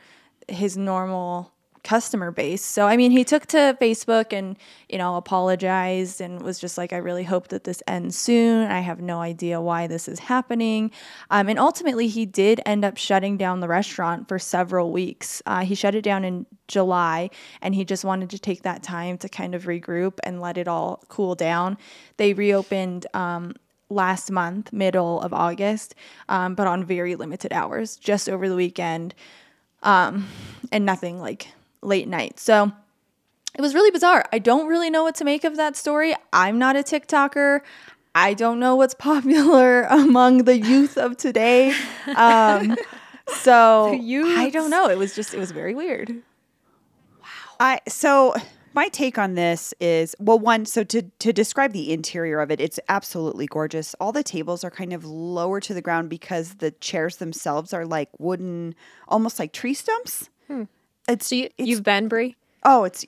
his 0.49 0.77
normal 0.77 1.53
customer 1.85 2.31
base. 2.31 2.65
So 2.65 2.87
I 2.87 2.97
mean, 2.97 3.11
he 3.11 3.25
took 3.25 3.47
to 3.47 3.77
Facebook 3.81 4.33
and 4.33 4.57
you 4.89 4.99
know 4.99 5.17
apologized 5.17 6.21
and 6.21 6.43
was 6.43 6.59
just 6.59 6.79
like, 6.79 6.93
I 6.93 6.99
really 6.99 7.25
hope 7.25 7.49
that 7.49 7.65
this 7.65 7.83
ends 7.87 8.17
soon. 8.17 8.71
I 8.71 8.81
have 8.81 9.01
no 9.01 9.21
idea 9.21 9.61
why 9.61 9.87
this 9.87 10.09
is 10.09 10.19
happening. 10.19 10.91
Um, 11.31 11.49
and 11.49 11.59
ultimately, 11.59 12.09
he 12.09 12.27
did 12.27 12.61
end 12.67 12.85
up 12.85 12.97
shutting 12.97 13.37
down 13.37 13.61
the 13.61 13.69
restaurant 13.69 14.29
for 14.29 14.39
several 14.39 14.93
weeks. 14.93 15.43
Uh, 15.47 15.65
he 15.65 15.75
shut 15.75 15.95
it 15.95 16.03
down 16.03 16.25
in 16.25 16.47
July, 16.69 17.31
and 17.61 17.75
he 17.75 17.85
just 17.85 18.05
wanted 18.05 18.31
to 18.31 18.39
take 18.39 18.63
that 18.63 18.83
time 18.83 19.19
to 19.19 19.29
kind 19.29 19.55
of 19.55 19.65
regroup 19.65 20.19
and 20.25 20.41
let 20.41 20.57
it 20.57 20.69
all 20.69 21.03
cool 21.09 21.35
down. 21.35 21.79
They 22.17 22.33
reopened. 22.33 23.07
Um, 23.15 23.55
last 23.91 24.31
month, 24.31 24.73
middle 24.73 25.21
of 25.21 25.35
August, 25.35 25.95
um, 26.31 26.55
but 26.55 26.67
on 26.67 26.83
very 26.83 27.15
limited 27.15 27.53
hours, 27.53 27.97
just 27.97 28.27
over 28.27 28.49
the 28.49 28.57
weekend 28.57 29.15
um, 29.83 30.29
and 30.71 30.85
nothing 30.85 31.21
like 31.21 31.49
late 31.83 32.09
night. 32.09 32.39
So 32.39 32.73
it 33.55 33.61
was 33.61 33.75
really 33.75 33.91
bizarre. 33.91 34.25
I 34.33 34.39
don't 34.39 34.67
really 34.67 34.91
know 34.91 35.03
what 35.03 35.15
to 35.17 35.25
make 35.25 35.45
of 35.45 35.57
that 35.57 35.77
story. 35.77 36.15
I'm 36.33 36.59
not 36.59 36.77
a 36.77 36.81
TikToker. 36.81 37.61
I 38.15 38.35
don't 38.35 38.59
know 38.59 38.77
what's 38.77 38.95
popular 38.99 39.83
among 39.83 40.45
the 40.45 40.59
youth 40.59 40.97
of 40.97 41.17
today. 41.17 41.75
Um, 42.17 42.77
so 43.29 43.93
I 43.95 44.51
don't 44.51 44.71
know. 44.71 44.89
It 44.89 44.99
was 44.99 45.15
just, 45.15 45.35
it 45.35 45.39
was 45.39 45.51
very 45.51 45.75
weird. 45.75 46.11
Wow. 47.21 47.27
I 47.61 47.81
so 47.89 48.35
my 48.75 48.89
take 48.89 49.19
on 49.19 49.35
this 49.35 49.75
is 49.81 50.17
well 50.19 50.39
one 50.39 50.65
so 50.65 50.83
to 50.85 51.03
to 51.19 51.33
describe 51.33 51.73
the 51.73 51.93
interior 51.93 52.41
of 52.41 52.51
it 52.51 52.61
it's 52.61 52.81
absolutely 52.89 53.47
gorgeous 53.47 53.95
all 54.01 54.13
the 54.13 54.23
tables 54.23 54.65
are 54.65 54.71
kind 54.71 54.93
of 54.93 55.05
lower 55.05 55.61
to 55.61 55.75
the 55.75 55.83
ground 55.83 56.09
because 56.09 56.55
the 56.55 56.71
chairs 56.71 57.17
themselves 57.17 57.73
are 57.73 57.85
like 57.85 58.09
wooden 58.19 58.75
almost 59.09 59.39
like 59.39 59.53
tree 59.53 59.75
stumps 59.75 60.31
it's 61.09 61.27
So 61.27 61.37
you, 61.37 61.49
you've 61.59 61.83
been 61.83 62.09
Bree? 62.09 62.37
oh 62.65 62.85
it's 62.85 63.05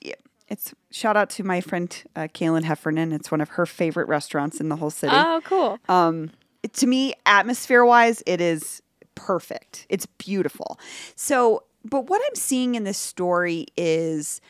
it's 0.47 0.73
shout 0.91 1.17
out 1.17 1.29
to 1.31 1.43
my 1.43 1.59
friend 1.61 2.03
uh, 2.15 2.27
Kaylin 2.33 2.63
Heffernan 2.63 3.11
it's 3.11 3.31
one 3.31 3.41
of 3.41 3.49
her 3.49 3.65
favorite 3.65 4.07
restaurants 4.07 4.59
in 4.59 4.69
the 4.69 4.75
whole 4.75 4.89
city 4.91 5.13
Oh, 5.15 5.41
cool. 5.43 5.79
um, 5.89 6.31
it- 6.63 6.73
to 6.75 6.87
me, 6.87 7.13
atmosphere 7.25 7.85
wise, 7.85 8.23
it 8.25 8.41
is 8.41 8.81
perfect. 9.13 9.85
It's 9.89 10.05
beautiful. 10.07 10.79
So, 11.15 11.63
but 11.83 12.09
what 12.09 12.21
I'm 12.25 12.35
seeing 12.35 12.75
in 12.75 12.83
this 12.83 12.97
story 12.97 13.67
is 13.77 14.41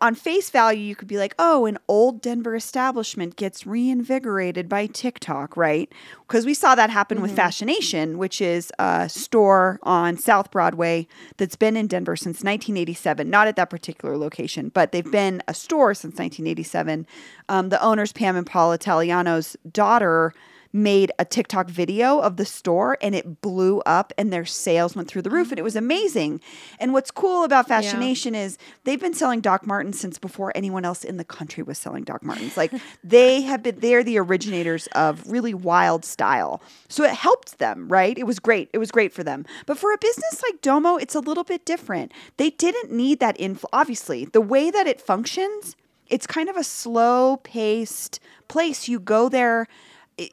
on 0.00 0.14
face 0.14 0.50
value, 0.50 0.82
you 0.82 0.96
could 0.96 1.08
be 1.08 1.18
like, 1.18 1.34
oh, 1.38 1.66
an 1.66 1.78
old 1.88 2.20
Denver 2.20 2.54
establishment 2.54 3.36
gets 3.36 3.66
reinvigorated 3.66 4.68
by 4.68 4.86
TikTok, 4.86 5.56
right? 5.56 5.90
Because 6.26 6.46
we 6.46 6.54
saw 6.54 6.74
that 6.74 6.90
happen 6.90 7.20
with 7.20 7.34
Fashionation, 7.36 8.16
which 8.16 8.40
is 8.40 8.72
a 8.78 9.08
store 9.08 9.78
on 9.82 10.16
South 10.16 10.50
Broadway 10.50 11.06
that's 11.36 11.56
been 11.56 11.76
in 11.76 11.86
Denver 11.86 12.16
since 12.16 12.42
1987. 12.42 13.28
Not 13.28 13.48
at 13.48 13.56
that 13.56 13.70
particular 13.70 14.16
location, 14.16 14.70
but 14.70 14.92
they've 14.92 15.10
been 15.10 15.42
a 15.48 15.54
store 15.54 15.94
since 15.94 16.12
1987. 16.12 17.06
Um, 17.48 17.68
the 17.68 17.82
owners, 17.82 18.12
Pam 18.12 18.36
and 18.36 18.46
Paul 18.46 18.72
Italiano's 18.72 19.56
daughter, 19.70 20.32
made 20.74 21.12
a 21.20 21.24
TikTok 21.24 21.70
video 21.70 22.18
of 22.18 22.36
the 22.36 22.44
store 22.44 22.98
and 23.00 23.14
it 23.14 23.40
blew 23.40 23.80
up 23.82 24.12
and 24.18 24.32
their 24.32 24.44
sales 24.44 24.96
went 24.96 25.06
through 25.06 25.22
the 25.22 25.30
roof 25.30 25.50
and 25.52 25.58
it 25.58 25.62
was 25.62 25.76
amazing. 25.76 26.40
And 26.80 26.92
what's 26.92 27.12
cool 27.12 27.44
about 27.44 27.68
Fashionation 27.68 28.34
is 28.34 28.58
they've 28.82 29.00
been 29.00 29.14
selling 29.14 29.40
Doc 29.40 29.68
Martens 29.68 30.00
since 30.00 30.18
before 30.18 30.50
anyone 30.56 30.84
else 30.84 31.04
in 31.04 31.16
the 31.16 31.24
country 31.24 31.62
was 31.62 31.78
selling 31.78 32.02
Doc 32.02 32.24
Martens. 32.24 32.56
Like 32.56 32.72
they 33.04 33.42
have 33.42 33.62
been 33.62 33.78
they're 33.78 34.02
the 34.02 34.18
originators 34.18 34.88
of 34.88 35.30
really 35.30 35.54
wild 35.54 36.04
style. 36.04 36.60
So 36.88 37.04
it 37.04 37.14
helped 37.14 37.60
them, 37.60 37.86
right? 37.88 38.18
It 38.18 38.24
was 38.24 38.40
great. 38.40 38.68
It 38.72 38.78
was 38.78 38.90
great 38.90 39.12
for 39.12 39.22
them. 39.22 39.46
But 39.66 39.78
for 39.78 39.92
a 39.92 39.98
business 39.98 40.42
like 40.42 40.60
Domo, 40.60 40.96
it's 40.96 41.14
a 41.14 41.20
little 41.20 41.44
bit 41.44 41.64
different. 41.64 42.10
They 42.36 42.50
didn't 42.50 42.90
need 42.90 43.20
that 43.20 43.38
infl 43.38 43.66
obviously. 43.72 44.24
The 44.24 44.40
way 44.40 44.72
that 44.72 44.88
it 44.88 45.00
functions, 45.00 45.76
it's 46.08 46.26
kind 46.26 46.48
of 46.48 46.56
a 46.56 46.64
slow 46.64 47.36
paced 47.38 48.18
place. 48.48 48.88
You 48.88 48.98
go 48.98 49.28
there 49.28 49.68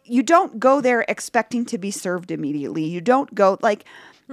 you 0.05 0.23
don't 0.23 0.59
go 0.59 0.81
there 0.81 1.05
expecting 1.07 1.65
to 1.65 1.77
be 1.77 1.91
served 1.91 2.31
immediately. 2.31 2.83
You 2.83 3.01
don't 3.01 3.33
go 3.33 3.57
like 3.61 3.85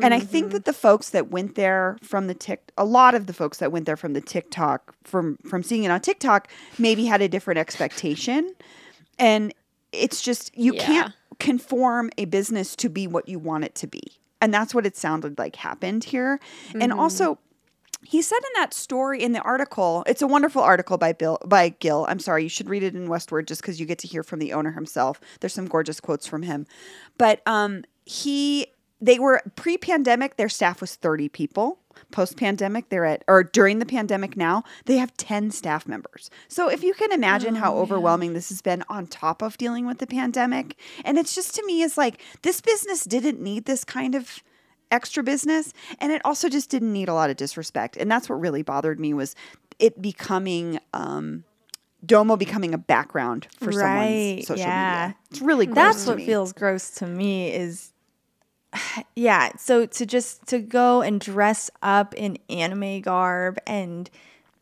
and 0.02 0.14
I 0.14 0.20
think 0.20 0.46
mm-hmm. 0.46 0.52
that 0.52 0.64
the 0.64 0.72
folks 0.72 1.10
that 1.10 1.30
went 1.30 1.54
there 1.56 1.96
from 2.02 2.28
the 2.28 2.34
tick, 2.34 2.70
a 2.78 2.84
lot 2.84 3.14
of 3.14 3.26
the 3.26 3.32
folks 3.32 3.58
that 3.58 3.72
went 3.72 3.86
there 3.86 3.96
from 3.96 4.12
the 4.12 4.20
TikTok 4.20 4.94
from 5.04 5.38
from 5.44 5.62
seeing 5.62 5.84
it 5.84 5.90
on 5.90 6.00
TikTok 6.00 6.48
maybe 6.78 7.06
had 7.06 7.20
a 7.20 7.28
different 7.28 7.58
expectation. 7.58 8.54
And 9.18 9.52
it's 9.92 10.20
just 10.20 10.56
you 10.56 10.74
Yeah. 10.74 10.84
can't 10.84 11.12
conform 11.40 12.10
a 12.18 12.26
business 12.26 12.76
to 12.76 12.88
be 12.88 13.06
what 13.06 13.28
you 13.28 13.38
want 13.38 13.64
it 13.64 13.74
to 13.76 13.86
be. 13.86 14.02
And 14.40 14.54
that's 14.54 14.74
what 14.74 14.86
it 14.86 14.96
sounded 14.96 15.38
like 15.38 15.56
happened 15.56 16.04
here. 16.04 16.38
And 16.74 16.92
mm-hmm. 16.92 17.00
also 17.00 17.38
he 18.04 18.22
said 18.22 18.38
in 18.38 18.60
that 18.60 18.72
story 18.72 19.22
in 19.22 19.32
the 19.32 19.40
article, 19.40 20.04
it's 20.06 20.22
a 20.22 20.26
wonderful 20.26 20.62
article 20.62 20.98
by 20.98 21.12
Bill 21.12 21.38
by 21.44 21.70
Gil. 21.70 22.06
I'm 22.08 22.20
sorry, 22.20 22.44
you 22.44 22.48
should 22.48 22.68
read 22.68 22.82
it 22.82 22.94
in 22.94 23.08
Westword 23.08 23.46
just 23.46 23.60
because 23.60 23.80
you 23.80 23.86
get 23.86 23.98
to 23.98 24.08
hear 24.08 24.22
from 24.22 24.38
the 24.38 24.52
owner 24.52 24.72
himself. 24.72 25.20
There's 25.40 25.54
some 25.54 25.66
gorgeous 25.66 26.00
quotes 26.00 26.26
from 26.26 26.42
him. 26.42 26.66
But 27.16 27.42
um 27.46 27.84
he 28.04 28.68
they 29.00 29.18
were 29.18 29.42
pre-pandemic, 29.54 30.36
their 30.36 30.48
staff 30.48 30.80
was 30.80 30.96
30 30.96 31.28
people. 31.28 31.78
Post-pandemic, 32.12 32.88
they're 32.88 33.04
at 33.04 33.24
or 33.26 33.42
during 33.42 33.80
the 33.80 33.86
pandemic 33.86 34.36
now, 34.36 34.62
they 34.86 34.98
have 34.98 35.16
10 35.16 35.50
staff 35.50 35.88
members. 35.88 36.30
So 36.46 36.68
if 36.68 36.84
you 36.84 36.94
can 36.94 37.10
imagine 37.10 37.56
how 37.56 37.76
overwhelming 37.76 38.34
this 38.34 38.50
has 38.50 38.62
been 38.62 38.84
on 38.88 39.08
top 39.08 39.42
of 39.42 39.58
dealing 39.58 39.86
with 39.86 39.98
the 39.98 40.06
pandemic. 40.06 40.76
And 41.04 41.18
it's 41.18 41.34
just 41.34 41.56
to 41.56 41.66
me 41.66 41.82
is 41.82 41.98
like 41.98 42.22
this 42.42 42.60
business 42.60 43.02
didn't 43.02 43.40
need 43.40 43.64
this 43.64 43.84
kind 43.84 44.14
of 44.14 44.42
extra 44.90 45.22
business 45.22 45.72
and 46.00 46.12
it 46.12 46.22
also 46.24 46.48
just 46.48 46.70
didn't 46.70 46.92
need 46.92 47.08
a 47.08 47.14
lot 47.14 47.30
of 47.30 47.36
disrespect 47.36 47.96
and 47.96 48.10
that's 48.10 48.28
what 48.28 48.40
really 48.40 48.62
bothered 48.62 48.98
me 48.98 49.12
was 49.12 49.34
it 49.78 50.00
becoming 50.00 50.78
um 50.94 51.44
domo 52.06 52.36
becoming 52.36 52.72
a 52.74 52.78
background 52.78 53.48
for 53.58 53.66
Right, 53.66 53.76
someone's 53.76 54.46
social 54.46 54.64
yeah. 54.64 55.06
media 55.08 55.16
it's 55.30 55.40
really 55.40 55.66
gross 55.66 55.76
That's 55.76 56.06
what 56.06 56.16
me. 56.18 56.26
feels 56.26 56.52
gross 56.52 56.90
to 56.96 57.06
me 57.06 57.52
is 57.52 57.92
yeah, 59.16 59.50
so 59.56 59.86
to 59.86 60.06
just 60.06 60.46
to 60.48 60.58
go 60.58 61.02
and 61.02 61.20
dress 61.20 61.70
up 61.82 62.14
in 62.14 62.38
anime 62.48 63.00
garb 63.00 63.58
and 63.66 64.10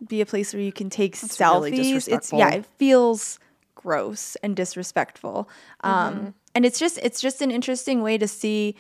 be 0.06 0.20
a 0.20 0.26
place 0.26 0.52
where 0.52 0.62
you 0.62 0.72
can 0.72 0.90
take 0.90 1.16
really 1.20 1.72
selfies. 1.72 2.08
it's 2.08 2.32
yeah, 2.32 2.50
it 2.50 2.66
feels 2.78 3.38
gross 3.74 4.36
and 4.42 4.56
disrespectful. 4.56 5.48
Mm-hmm. 5.84 5.90
Um 5.90 6.34
and 6.54 6.64
it's 6.64 6.78
just 6.78 6.98
it's 7.02 7.20
just 7.20 7.42
an 7.42 7.50
interesting 7.50 8.02
way 8.02 8.18
to 8.18 8.28
see 8.28 8.76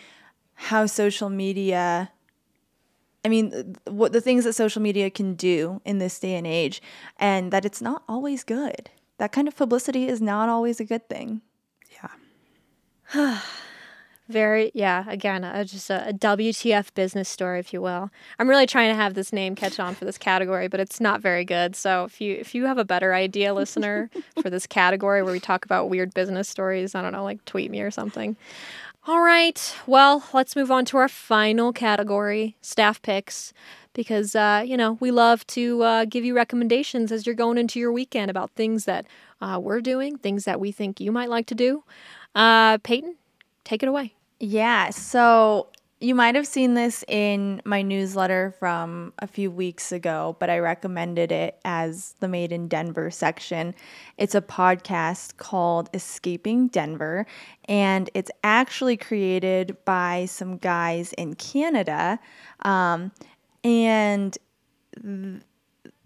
how 0.56 0.86
social 0.86 1.30
media 1.30 2.10
I 3.24 3.28
mean, 3.28 3.74
what 3.88 4.12
the 4.12 4.20
things 4.20 4.44
that 4.44 4.52
social 4.52 4.80
media 4.80 5.10
can 5.10 5.34
do 5.34 5.80
in 5.84 5.98
this 5.98 6.16
day 6.20 6.34
and 6.36 6.46
age, 6.46 6.80
and 7.16 7.52
that 7.52 7.64
it's 7.64 7.82
not 7.82 8.04
always 8.08 8.44
good. 8.44 8.88
That 9.18 9.32
kind 9.32 9.48
of 9.48 9.56
publicity 9.56 10.06
is 10.06 10.20
not 10.20 10.48
always 10.48 10.78
a 10.78 10.84
good 10.84 11.08
thing. 11.08 11.40
yeah 13.12 13.40
Very, 14.28 14.72
yeah, 14.74 15.04
again, 15.06 15.44
uh, 15.44 15.62
just 15.62 15.88
a, 15.88 16.08
a 16.08 16.12
WTF 16.12 16.92
business 16.94 17.28
story, 17.28 17.60
if 17.60 17.72
you 17.72 17.80
will. 17.80 18.10
I'm 18.40 18.48
really 18.48 18.66
trying 18.66 18.90
to 18.90 18.96
have 18.96 19.14
this 19.14 19.32
name 19.32 19.54
catch 19.54 19.78
on 19.78 19.94
for 19.94 20.04
this 20.04 20.18
category, 20.18 20.66
but 20.66 20.80
it's 20.80 21.00
not 21.00 21.20
very 21.20 21.44
good. 21.44 21.76
So 21.76 22.04
if 22.04 22.20
you 22.20 22.34
if 22.34 22.52
you 22.52 22.66
have 22.66 22.76
a 22.76 22.84
better 22.84 23.14
idea, 23.14 23.54
listener, 23.54 24.10
for 24.42 24.50
this 24.50 24.66
category 24.66 25.22
where 25.22 25.32
we 25.32 25.38
talk 25.38 25.64
about 25.64 25.90
weird 25.90 26.12
business 26.12 26.48
stories, 26.48 26.96
I 26.96 27.02
don't 27.02 27.12
know, 27.12 27.22
like 27.22 27.44
tweet 27.44 27.70
me 27.70 27.80
or 27.82 27.92
something. 27.92 28.36
All 29.08 29.22
right, 29.22 29.76
well, 29.86 30.24
let's 30.32 30.56
move 30.56 30.72
on 30.72 30.84
to 30.86 30.96
our 30.96 31.08
final 31.08 31.72
category, 31.72 32.56
staff 32.60 33.00
picks, 33.02 33.52
because 33.92 34.34
uh, 34.34 34.64
you 34.66 34.76
know 34.76 34.94
we 34.98 35.12
love 35.12 35.46
to 35.48 35.80
uh, 35.84 36.04
give 36.06 36.24
you 36.24 36.34
recommendations 36.34 37.12
as 37.12 37.24
you're 37.24 37.36
going 37.36 37.56
into 37.56 37.78
your 37.78 37.92
weekend 37.92 38.32
about 38.32 38.50
things 38.56 38.84
that 38.86 39.06
uh, 39.40 39.60
we're 39.62 39.80
doing, 39.80 40.18
things 40.18 40.44
that 40.44 40.58
we 40.58 40.72
think 40.72 40.98
you 40.98 41.12
might 41.12 41.30
like 41.30 41.46
to 41.46 41.54
do. 41.54 41.84
Uh, 42.34 42.78
Peyton, 42.78 43.14
take 43.62 43.84
it 43.84 43.88
away. 43.88 44.12
Yeah. 44.40 44.90
So 44.90 45.68
you 46.00 46.14
might 46.14 46.34
have 46.34 46.46
seen 46.46 46.74
this 46.74 47.04
in 47.08 47.62
my 47.64 47.80
newsletter 47.80 48.54
from 48.58 49.14
a 49.18 49.26
few 49.26 49.50
weeks 49.50 49.92
ago, 49.92 50.36
but 50.38 50.50
I 50.50 50.58
recommended 50.58 51.32
it 51.32 51.58
as 51.64 52.14
the 52.20 52.28
Made 52.28 52.52
in 52.52 52.68
Denver 52.68 53.10
section. 53.10 53.74
It's 54.18 54.34
a 54.34 54.42
podcast 54.42 55.38
called 55.38 55.88
Escaping 55.94 56.68
Denver, 56.68 57.26
and 57.64 58.10
it's 58.12 58.30
actually 58.44 58.98
created 58.98 59.76
by 59.86 60.26
some 60.26 60.58
guys 60.58 61.14
in 61.14 61.34
Canada. 61.34 62.18
Um, 62.60 63.10
and 63.64 64.36
th- 65.02 65.42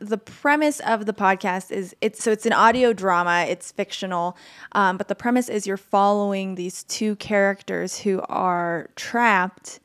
the 0.01 0.19
premise 0.19 0.81
of 0.81 1.05
the 1.05 1.13
podcast 1.13 1.71
is 1.71 1.95
it's 2.01 2.25
so 2.25 2.33
it's 2.33 2.47
an 2.47 2.55
audio 2.55 2.93
drama 2.93 3.45
it's 3.49 3.71
fictional 3.71 4.37
um, 4.73 4.97
but 4.97 5.09
the 5.09 5.15
premise 5.15 5.49
is 5.49 5.67
you're 5.67 5.77
following 5.77 6.55
these 6.55 6.83
two 6.85 7.15
characters 7.17 8.01
who 8.01 8.21
are 8.29 8.89
trapped 8.97 9.79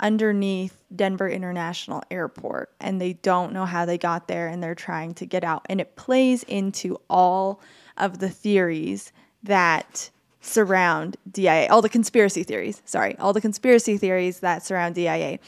underneath 0.00 0.76
denver 0.94 1.28
international 1.28 2.02
airport 2.10 2.72
and 2.80 3.00
they 3.00 3.12
don't 3.14 3.52
know 3.52 3.64
how 3.64 3.84
they 3.84 3.96
got 3.96 4.26
there 4.26 4.48
and 4.48 4.62
they're 4.62 4.74
trying 4.74 5.14
to 5.14 5.24
get 5.24 5.44
out 5.44 5.64
and 5.68 5.80
it 5.80 5.94
plays 5.94 6.42
into 6.44 6.98
all 7.08 7.60
of 7.96 8.18
the 8.18 8.28
theories 8.28 9.12
that 9.44 10.10
surround 10.42 11.16
DIA, 11.30 11.68
all 11.70 11.80
the 11.80 11.88
conspiracy 11.88 12.42
theories, 12.42 12.82
sorry, 12.84 13.16
all 13.18 13.32
the 13.32 13.40
conspiracy 13.40 13.96
theories 13.96 14.40
that 14.40 14.64
surround 14.64 14.94
DIA. 14.94 15.38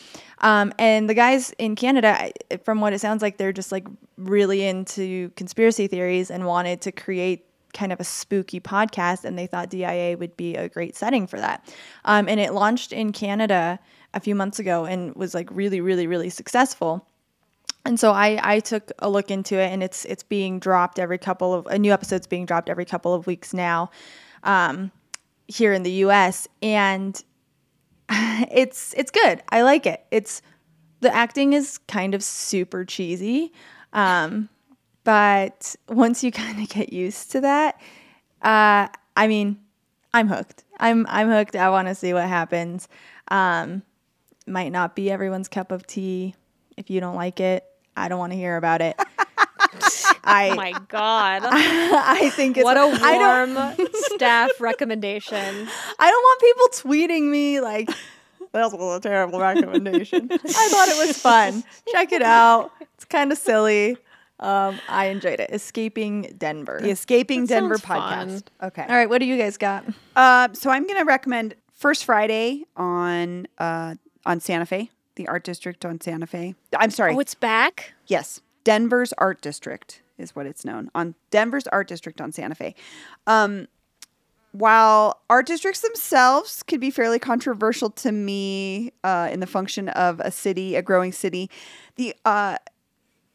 Um, 0.44 0.74
and 0.78 1.08
the 1.08 1.14
guys 1.14 1.52
in 1.58 1.74
Canada, 1.74 2.30
from 2.64 2.82
what 2.82 2.92
it 2.92 3.00
sounds 3.00 3.22
like, 3.22 3.38
they're 3.38 3.52
just 3.52 3.72
like 3.72 3.88
really 4.18 4.62
into 4.62 5.30
conspiracy 5.30 5.86
theories 5.86 6.30
and 6.30 6.44
wanted 6.44 6.82
to 6.82 6.92
create 6.92 7.46
kind 7.72 7.92
of 7.92 7.98
a 7.98 8.04
spooky 8.04 8.60
podcast. 8.60 9.24
And 9.24 9.38
they 9.38 9.46
thought 9.46 9.70
DIA 9.70 10.18
would 10.18 10.36
be 10.36 10.54
a 10.54 10.68
great 10.68 10.96
setting 10.96 11.26
for 11.26 11.40
that. 11.40 11.66
Um, 12.04 12.28
and 12.28 12.38
it 12.38 12.52
launched 12.52 12.92
in 12.92 13.10
Canada 13.10 13.78
a 14.12 14.20
few 14.20 14.34
months 14.34 14.58
ago 14.58 14.84
and 14.84 15.14
was 15.16 15.32
like 15.32 15.48
really, 15.50 15.80
really, 15.80 16.06
really 16.06 16.28
successful. 16.28 17.08
And 17.86 17.98
so 17.98 18.12
I, 18.12 18.38
I 18.42 18.60
took 18.60 18.92
a 18.98 19.08
look 19.08 19.30
into 19.30 19.58
it, 19.58 19.70
and 19.70 19.82
it's 19.82 20.04
it's 20.06 20.22
being 20.22 20.58
dropped 20.58 20.98
every 20.98 21.18
couple 21.18 21.52
of 21.52 21.66
a 21.66 21.78
new 21.78 21.92
episode's 21.92 22.26
being 22.26 22.46
dropped 22.46 22.70
every 22.70 22.86
couple 22.86 23.12
of 23.12 23.26
weeks 23.26 23.52
now 23.52 23.90
um, 24.42 24.90
here 25.48 25.74
in 25.74 25.82
the 25.82 25.90
U.S. 25.92 26.48
and 26.62 27.22
it's 28.50 28.94
it's 28.94 29.10
good. 29.10 29.42
I 29.50 29.62
like 29.62 29.86
it. 29.86 30.04
It's 30.10 30.42
the 31.00 31.14
acting 31.14 31.52
is 31.52 31.78
kind 31.88 32.14
of 32.14 32.22
super 32.22 32.84
cheesy, 32.84 33.52
um, 33.92 34.48
but 35.04 35.76
once 35.88 36.24
you 36.24 36.32
kind 36.32 36.60
of 36.62 36.68
get 36.68 36.92
used 36.92 37.32
to 37.32 37.40
that, 37.42 37.80
uh, 38.42 38.88
I 39.16 39.26
mean, 39.26 39.58
I'm 40.12 40.28
hooked. 40.28 40.64
I'm 40.78 41.06
I'm 41.08 41.28
hooked. 41.28 41.56
I 41.56 41.70
want 41.70 41.88
to 41.88 41.94
see 41.94 42.12
what 42.12 42.28
happens. 42.28 42.88
Um, 43.28 43.82
might 44.46 44.70
not 44.70 44.94
be 44.94 45.10
everyone's 45.10 45.48
cup 45.48 45.72
of 45.72 45.86
tea. 45.86 46.34
If 46.76 46.90
you 46.90 47.00
don't 47.00 47.16
like 47.16 47.40
it, 47.40 47.64
I 47.96 48.08
don't 48.08 48.18
want 48.18 48.32
to 48.32 48.36
hear 48.36 48.56
about 48.56 48.82
it. 48.82 48.98
I, 50.26 50.50
oh 50.50 50.54
my 50.54 50.72
god! 50.88 51.42
I 51.44 52.30
think 52.30 52.56
it's 52.56 52.64
what 52.64 52.76
a 52.76 52.86
warm 52.86 53.54
staff 54.16 54.50
recommendation. 54.60 55.68
I 55.98 56.10
don't 56.10 56.22
want 56.22 56.40
people 56.40 56.90
tweeting 56.92 57.30
me 57.30 57.60
like 57.60 57.88
that 58.52 58.72
was 58.72 58.96
a 58.96 59.00
terrible 59.00 59.40
recommendation. 59.40 60.28
I 60.30 60.36
thought 60.36 60.88
it 60.88 61.06
was 61.06 61.18
fun. 61.18 61.64
Check 61.90 62.12
it 62.12 62.22
out. 62.22 62.70
It's 62.94 63.04
kind 63.04 63.32
of 63.32 63.38
silly. 63.38 63.96
Um, 64.40 64.78
I 64.88 65.06
enjoyed 65.06 65.40
it. 65.40 65.50
Escaping 65.50 66.34
Denver. 66.38 66.78
The 66.80 66.90
Escaping 66.90 67.46
that 67.46 67.60
Denver 67.60 67.76
podcast. 67.78 68.48
Fun. 68.58 68.68
Okay. 68.68 68.82
All 68.82 68.94
right. 68.96 69.08
What 69.08 69.18
do 69.18 69.26
you 69.26 69.36
guys 69.36 69.56
got? 69.56 69.84
Uh, 70.14 70.48
so 70.52 70.70
I'm 70.70 70.86
going 70.86 70.98
to 70.98 71.04
recommend 71.04 71.54
First 71.72 72.04
Friday 72.04 72.64
on 72.76 73.46
uh, 73.58 73.94
on 74.26 74.40
Santa 74.40 74.66
Fe, 74.66 74.90
the 75.16 75.28
art 75.28 75.44
district 75.44 75.84
on 75.84 76.00
Santa 76.00 76.26
Fe. 76.26 76.54
I'm 76.76 76.90
sorry. 76.90 77.14
Oh, 77.14 77.20
it's 77.20 77.34
back. 77.34 77.94
Yes, 78.06 78.40
Denver's 78.64 79.12
art 79.18 79.40
district 79.40 80.02
is 80.16 80.34
what 80.36 80.46
it's 80.46 80.64
known 80.64 80.90
on 80.94 81.14
Denver's 81.30 81.66
art 81.68 81.88
district 81.88 82.20
on 82.20 82.32
Santa 82.32 82.54
Fe. 82.54 82.74
Um, 83.26 83.66
while 84.54 85.20
art 85.28 85.46
districts 85.46 85.80
themselves 85.80 86.62
could 86.62 86.78
be 86.78 86.88
fairly 86.88 87.18
controversial 87.18 87.90
to 87.90 88.12
me 88.12 88.92
uh, 89.02 89.28
in 89.32 89.40
the 89.40 89.48
function 89.48 89.88
of 89.88 90.20
a 90.20 90.30
city, 90.30 90.76
a 90.76 90.82
growing 90.82 91.10
city, 91.10 91.50
the 91.96 92.14
uh, 92.24 92.56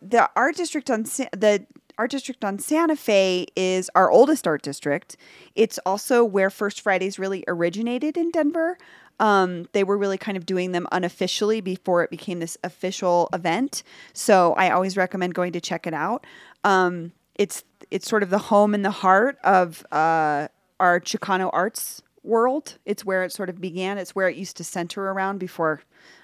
the 0.01 0.29
art 0.37 0.55
district 0.55 0.89
on 0.89 1.03
Sa- 1.03 1.27
the 1.33 1.65
art 1.97 2.09
district 2.09 2.45
on 2.45 2.57
Santa 2.57 2.95
Fe 2.95 3.47
is 3.57 3.91
our 3.95 4.09
oldest 4.09 4.47
art 4.47 4.61
district. 4.61 5.17
It's 5.55 5.77
also 5.85 6.23
where 6.23 6.49
First 6.49 6.79
Fridays 6.79 7.19
really 7.19 7.43
originated 7.49 8.15
in 8.15 8.31
Denver. 8.31 8.77
Um, 9.19 9.67
they 9.73 9.83
were 9.83 9.97
really 9.97 10.17
kind 10.17 10.37
of 10.37 10.45
doing 10.45 10.71
them 10.71 10.87
unofficially 10.93 11.59
before 11.59 12.01
it 12.01 12.09
became 12.09 12.39
this 12.39 12.57
official 12.63 13.27
event. 13.33 13.83
So 14.13 14.53
I 14.53 14.69
always 14.69 14.95
recommend 14.95 15.33
going 15.33 15.51
to 15.51 15.59
check 15.59 15.85
it 15.85 15.93
out. 15.93 16.25
Um, 16.63 17.11
it's 17.35 17.65
it's 17.91 18.07
sort 18.07 18.23
of 18.23 18.29
the 18.29 18.37
home 18.37 18.73
and 18.73 18.85
the 18.85 18.91
heart 18.91 19.37
of 19.43 19.85
uh, 19.91 20.47
our 20.79 20.99
Chicano 20.99 21.49
arts 21.53 22.01
world. 22.23 22.77
It's 22.85 23.05
where 23.05 23.23
it 23.23 23.31
sort 23.31 23.49
of 23.49 23.61
began. 23.61 23.97
It's 23.97 24.15
where 24.15 24.29
it 24.29 24.35
used 24.35 24.57
to 24.57 24.63
center 24.63 25.09
around 25.11 25.39
before 25.39 25.81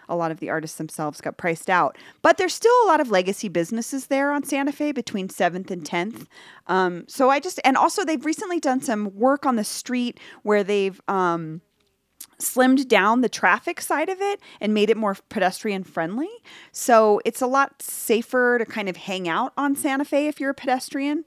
a 0.07 0.15
lot 0.15 0.31
of 0.31 0.39
the 0.39 0.49
artists 0.49 0.77
themselves 0.77 1.21
got 1.21 1.37
priced 1.37 1.69
out. 1.69 1.97
But 2.21 2.37
there's 2.37 2.53
still 2.53 2.73
a 2.83 2.87
lot 2.87 2.99
of 2.99 3.09
legacy 3.09 3.49
businesses 3.49 4.07
there 4.07 4.31
on 4.31 4.43
Santa 4.43 4.71
Fe 4.71 4.91
between 4.91 5.27
7th 5.27 5.71
and 5.71 5.83
10th. 5.83 6.27
Um, 6.67 7.05
so 7.07 7.29
I 7.29 7.39
just, 7.39 7.59
and 7.63 7.75
also 7.77 8.05
they've 8.05 8.23
recently 8.23 8.59
done 8.59 8.81
some 8.81 9.15
work 9.15 9.45
on 9.45 9.55
the 9.55 9.63
street 9.63 10.19
where 10.43 10.63
they've, 10.63 10.99
um, 11.07 11.61
slimmed 12.37 12.87
down 12.89 13.21
the 13.21 13.29
traffic 13.29 13.79
side 13.79 14.09
of 14.09 14.19
it 14.19 14.41
and 14.59 14.73
made 14.73 14.89
it 14.89 14.97
more 14.97 15.15
pedestrian 15.29 15.83
friendly. 15.83 16.29
So 16.73 17.21
it's 17.23 17.41
a 17.41 17.47
lot 17.47 17.81
safer 17.81 18.57
to 18.59 18.65
kind 18.65 18.89
of 18.89 18.97
hang 18.97 19.29
out 19.29 19.53
on 19.57 19.75
Santa 19.75 20.03
Fe 20.03 20.27
if 20.27 20.39
you're 20.39 20.49
a 20.49 20.55
pedestrian. 20.55 21.23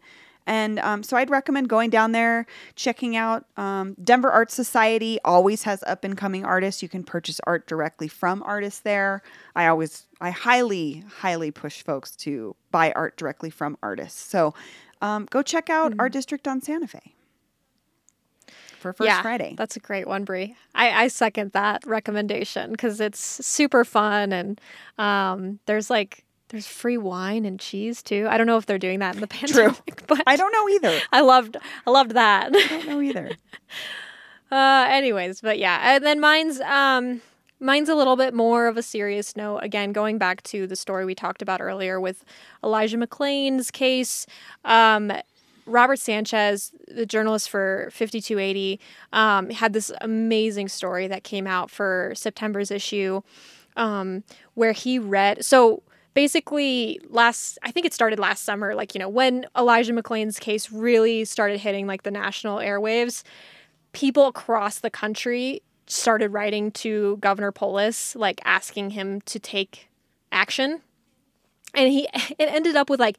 And 0.49 0.79
um, 0.79 1.03
so 1.03 1.15
I'd 1.19 1.29
recommend 1.29 1.69
going 1.69 1.91
down 1.91 2.13
there, 2.13 2.47
checking 2.75 3.17
out 3.17 3.45
um, 3.59 3.95
Denver 4.03 4.31
Art 4.31 4.51
Society. 4.51 5.19
Always 5.23 5.65
has 5.65 5.85
up 5.87 6.05
and 6.05 6.17
coming 6.17 6.43
artists. 6.43 6.83
You 6.83 6.89
can 6.89 7.05
purchase 7.05 7.39
art 7.47 7.67
directly 7.67 8.09
from 8.09 8.43
artists 8.45 8.81
there. 8.81 9.23
I 9.55 9.67
always, 9.67 10.07
I 10.23 10.31
highly, 10.31 11.05
highly 11.19 11.51
push 11.51 11.83
folks 11.83 12.17
to 12.17 12.57
buy 12.71 12.93
art 12.93 13.19
directly 13.19 13.51
from 13.51 13.77
artists. 13.83 14.19
So 14.19 14.55
um, 15.03 15.27
go 15.31 15.43
check 15.43 15.69
out 15.69 15.91
mm-hmm. 15.91 16.01
Art 16.01 16.13
District 16.13 16.49
on 16.49 16.63
Santa 16.63 16.89
Fe 16.89 17.15
for 18.79 18.95
First 18.95 19.07
yeah, 19.07 19.21
Friday. 19.21 19.55
That's 19.59 19.77
a 19.77 19.81
great 19.81 20.09
one, 20.09 20.25
Bree. 20.25 20.57
I, 20.75 21.05
I 21.05 21.09
second 21.09 21.53
that 21.53 21.87
recommendation 21.87 22.71
because 22.71 23.01
it's 23.03 23.21
super 23.47 23.85
fun 23.85 24.33
and 24.33 24.59
um, 24.97 25.59
there's 25.67 25.91
like 25.91 26.25
there's 26.49 26.67
free 26.67 26.99
wine 26.99 27.45
and 27.45 27.61
cheese 27.61 28.03
too. 28.03 28.27
I 28.29 28.39
don't 28.39 28.47
know 28.47 28.57
if 28.57 28.67
they're 28.67 28.79
doing 28.79 28.99
that 29.01 29.15
in 29.15 29.21
the 29.21 29.27
pandemic, 29.29 29.85
True. 29.85 29.95
but 30.07 30.23
I 30.27 30.37
don't 30.37 30.53
know 30.53 30.69
either. 30.69 31.01
I 31.13 31.21
loved 31.21 31.57
I 31.87 31.91
loved 31.91 32.13
that. 32.13 32.55
I 32.55 32.67
don't 32.69 32.89
know 32.89 33.01
either. 33.01 33.31
uh, 34.53 34.87
anyways, 34.91 35.41
but 35.41 35.59
yeah, 35.59 35.95
and 35.95 36.05
then 36.05 36.21
mine's 36.21 36.61
um 36.61 37.21
mine's 37.61 37.89
a 37.89 37.95
little 37.95 38.17
bit 38.17 38.35
more 38.35 38.67
of 38.67 38.77
a 38.77 38.83
serious 38.83 39.37
note. 39.37 39.59
Again, 39.59 39.93
going 39.93 40.19
back 40.19 40.43
to 40.45 40.67
the 40.67 40.77
story 40.77 41.05
we 41.05 41.15
talked 41.15 41.43
about 41.43 41.61
earlier 41.61 42.01
with 42.01 42.25
Elijah 42.63 42.97
McClain's 42.97 43.71
case. 43.71 44.27
Um, 44.65 45.13
Robert 45.67 45.99
Sanchez, 45.99 46.73
the 46.89 47.05
journalist 47.05 47.51
for 47.51 47.91
5280, 47.93 48.81
um, 49.13 49.51
had 49.51 49.75
this 49.75 49.93
amazing 50.01 50.69
story 50.69 51.07
that 51.09 51.25
came 51.25 51.47
out 51.47 51.71
for 51.71 52.13
September's 52.17 52.71
issue 52.71 53.21
um, 53.77 54.25
where 54.55 54.73
he 54.73 54.99
read. 54.99 55.45
So 55.45 55.83
basically 56.19 57.01
last 57.11 57.61
i 57.63 57.71
think 57.71 57.87
it 57.87 57.95
started 57.95 58.19
last 58.19 58.43
summer 58.43 58.75
like 58.75 58.93
you 58.93 58.99
know 58.99 59.09
when 59.09 59.47
elijah 59.57 59.93
mcclain's 59.93 60.41
case 60.41 60.73
really 60.73 61.25
started 61.25 61.61
hitting 61.61 61.87
like 61.87 62.03
the 62.03 62.11
national 62.11 62.59
airwaves 62.59 63.23
people 63.93 64.27
across 64.27 64.81
the 64.81 64.91
country 64.91 65.63
started 65.87 66.33
writing 66.33 66.73
to 66.73 67.17
governor 67.19 67.53
polis 67.53 68.17
like 68.17 68.41
asking 68.45 68.91
him 68.91 69.21
to 69.21 69.39
take 69.39 69.91
action 70.33 70.81
and 71.73 71.89
he 71.93 72.09
it 72.37 72.49
ended 72.53 72.75
up 72.75 72.91
with 72.91 72.99
like 72.99 73.19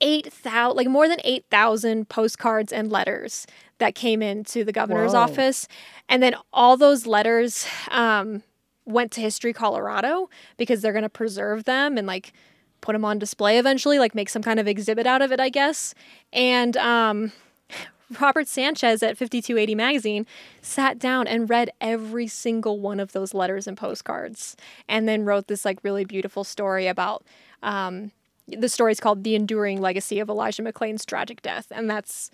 8,000, 0.00 0.76
like 0.76 0.86
more 0.86 1.08
than 1.08 1.18
8,000 1.24 2.08
postcards 2.08 2.72
and 2.72 2.88
letters 2.88 3.48
that 3.78 3.96
came 3.96 4.22
into 4.22 4.62
the 4.62 4.70
governor's 4.70 5.12
Whoa. 5.12 5.22
office. 5.22 5.66
And 6.08 6.22
then 6.22 6.36
all 6.52 6.76
those 6.76 7.04
letters 7.04 7.66
um, 7.90 8.44
went 8.88 9.12
to 9.12 9.20
History 9.20 9.52
Colorado 9.52 10.28
because 10.56 10.80
they're 10.80 10.92
going 10.92 11.02
to 11.02 11.08
preserve 11.08 11.64
them 11.64 11.98
and 11.98 12.06
like 12.06 12.32
put 12.80 12.92
them 12.92 13.04
on 13.04 13.18
display 13.18 13.58
eventually, 13.58 13.98
like 13.98 14.14
make 14.14 14.28
some 14.28 14.42
kind 14.42 14.58
of 14.58 14.66
exhibit 14.66 15.06
out 15.06 15.22
of 15.22 15.32
it, 15.32 15.40
I 15.40 15.48
guess. 15.48 15.94
And 16.32 16.76
um, 16.76 17.32
Robert 18.20 18.48
Sanchez 18.48 19.02
at 19.02 19.18
5280 19.18 19.74
Magazine 19.74 20.26
sat 20.62 20.98
down 20.98 21.26
and 21.26 21.50
read 21.50 21.70
every 21.80 22.26
single 22.26 22.80
one 22.80 23.00
of 23.00 23.12
those 23.12 23.34
letters 23.34 23.66
and 23.66 23.76
postcards 23.76 24.56
and 24.88 25.08
then 25.08 25.24
wrote 25.24 25.48
this 25.48 25.64
like 25.64 25.78
really 25.82 26.04
beautiful 26.04 26.44
story 26.44 26.86
about 26.86 27.24
um, 27.62 28.12
the 28.46 28.68
story 28.68 28.92
is 28.92 29.00
called 29.00 29.24
The 29.24 29.34
Enduring 29.34 29.80
Legacy 29.80 30.20
of 30.20 30.30
Elijah 30.30 30.62
McClain's 30.62 31.04
Tragic 31.04 31.42
Death. 31.42 31.66
And 31.70 31.90
that's 31.90 32.30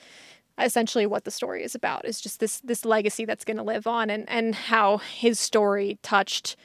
essentially 0.58 1.06
what 1.06 1.24
the 1.24 1.30
story 1.30 1.64
is 1.64 1.74
about 1.74 2.04
is 2.04 2.20
just 2.20 2.40
this 2.40 2.60
this 2.60 2.84
legacy 2.84 3.24
that's 3.24 3.44
going 3.44 3.56
to 3.56 3.62
live 3.62 3.86
on 3.86 4.10
and 4.10 4.28
and 4.28 4.54
how 4.54 4.98
his 4.98 5.40
story 5.40 5.98
touched 6.02 6.56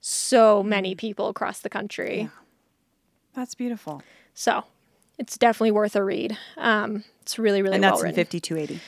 so 0.00 0.62
many 0.62 0.94
people 0.94 1.28
across 1.28 1.60
the 1.60 1.70
country. 1.70 2.28
That's 3.34 3.54
beautiful. 3.54 4.02
So 4.34 4.64
it's 5.18 5.38
definitely 5.38 5.70
worth 5.70 5.96
a 5.96 6.04
read. 6.04 6.36
Um, 6.56 7.04
it's 7.22 7.38
really, 7.38 7.62
really 7.62 7.76
and 7.76 7.82
well 7.82 7.92
that's 7.92 8.04
in 8.04 8.14
5280. 8.14 8.80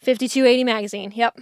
5280 0.00 0.64
magazine. 0.64 1.12
Yep. 1.14 1.40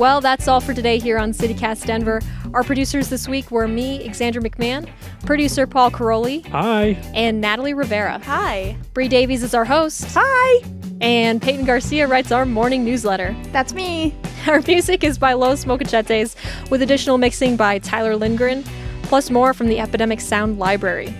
Well, 0.00 0.22
that's 0.22 0.48
all 0.48 0.62
for 0.62 0.72
today 0.72 0.98
here 0.98 1.18
on 1.18 1.32
CityCast 1.32 1.84
Denver. 1.84 2.22
Our 2.54 2.64
producers 2.64 3.10
this 3.10 3.28
week 3.28 3.50
were 3.50 3.68
me, 3.68 4.08
Xandra 4.08 4.42
McMahon, 4.42 4.88
producer 5.26 5.66
Paul 5.66 5.90
Karolyi, 5.90 6.46
Hi. 6.46 6.96
and 7.14 7.38
Natalie 7.38 7.74
Rivera. 7.74 8.18
Hi. 8.24 8.78
Bree 8.94 9.08
Davies 9.08 9.42
is 9.42 9.52
our 9.52 9.66
host, 9.66 10.06
Hi. 10.14 10.64
and 11.02 11.42
Peyton 11.42 11.66
Garcia 11.66 12.06
writes 12.06 12.32
our 12.32 12.46
morning 12.46 12.82
newsletter. 12.82 13.36
That's 13.52 13.74
me. 13.74 14.14
Our 14.46 14.62
music 14.62 15.04
is 15.04 15.18
by 15.18 15.34
Los 15.34 15.66
Mocochetes, 15.66 16.34
with 16.70 16.80
additional 16.80 17.18
mixing 17.18 17.58
by 17.58 17.78
Tyler 17.78 18.16
Lindgren, 18.16 18.64
plus 19.02 19.28
more 19.28 19.52
from 19.52 19.68
the 19.68 19.80
Epidemic 19.80 20.22
Sound 20.22 20.58
Library. 20.58 21.12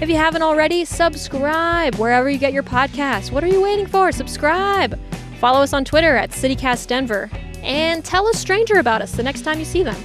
If 0.00 0.08
you 0.08 0.14
haven't 0.14 0.42
already, 0.42 0.84
subscribe 0.84 1.96
wherever 1.96 2.30
you 2.30 2.38
get 2.38 2.52
your 2.52 2.62
podcasts. 2.62 3.32
What 3.32 3.42
are 3.42 3.48
you 3.48 3.60
waiting 3.60 3.86
for? 3.88 4.12
Subscribe. 4.12 4.96
Follow 5.40 5.60
us 5.60 5.72
on 5.72 5.84
Twitter 5.84 6.16
at 6.16 6.30
CityCastDenver 6.30 7.45
and 7.66 8.04
tell 8.04 8.28
a 8.28 8.34
stranger 8.34 8.78
about 8.78 9.02
us 9.02 9.12
the 9.12 9.22
next 9.22 9.42
time 9.42 9.58
you 9.58 9.64
see 9.64 9.82
them. 9.82 9.96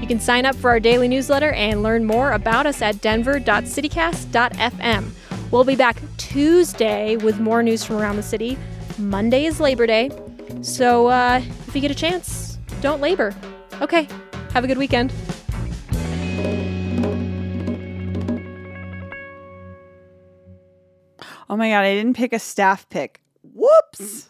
You 0.00 0.08
can 0.08 0.18
sign 0.18 0.46
up 0.46 0.56
for 0.56 0.70
our 0.70 0.80
daily 0.80 1.06
newsletter 1.06 1.52
and 1.52 1.82
learn 1.82 2.04
more 2.04 2.32
about 2.32 2.66
us 2.66 2.82
at 2.82 3.00
denver.citycast.fm. 3.00 5.10
We'll 5.50 5.64
be 5.64 5.76
back 5.76 5.96
Tuesday 6.16 7.16
with 7.16 7.38
more 7.38 7.62
news 7.62 7.84
from 7.84 7.96
around 7.96 8.16
the 8.16 8.22
city. 8.22 8.58
Monday 8.98 9.44
is 9.44 9.60
Labor 9.60 9.86
Day, 9.86 10.10
so 10.62 11.08
uh, 11.08 11.40
if 11.68 11.74
you 11.74 11.80
get 11.80 11.90
a 11.90 11.94
chance, 11.94 12.58
don't 12.80 13.00
labor. 13.00 13.34
Okay, 13.80 14.08
have 14.52 14.64
a 14.64 14.66
good 14.66 14.78
weekend. 14.78 15.12
Oh 21.48 21.56
my 21.56 21.70
God, 21.70 21.84
I 21.84 21.94
didn't 21.94 22.14
pick 22.14 22.32
a 22.32 22.38
staff 22.38 22.88
pick. 22.88 23.20
Whoops. 23.42 24.28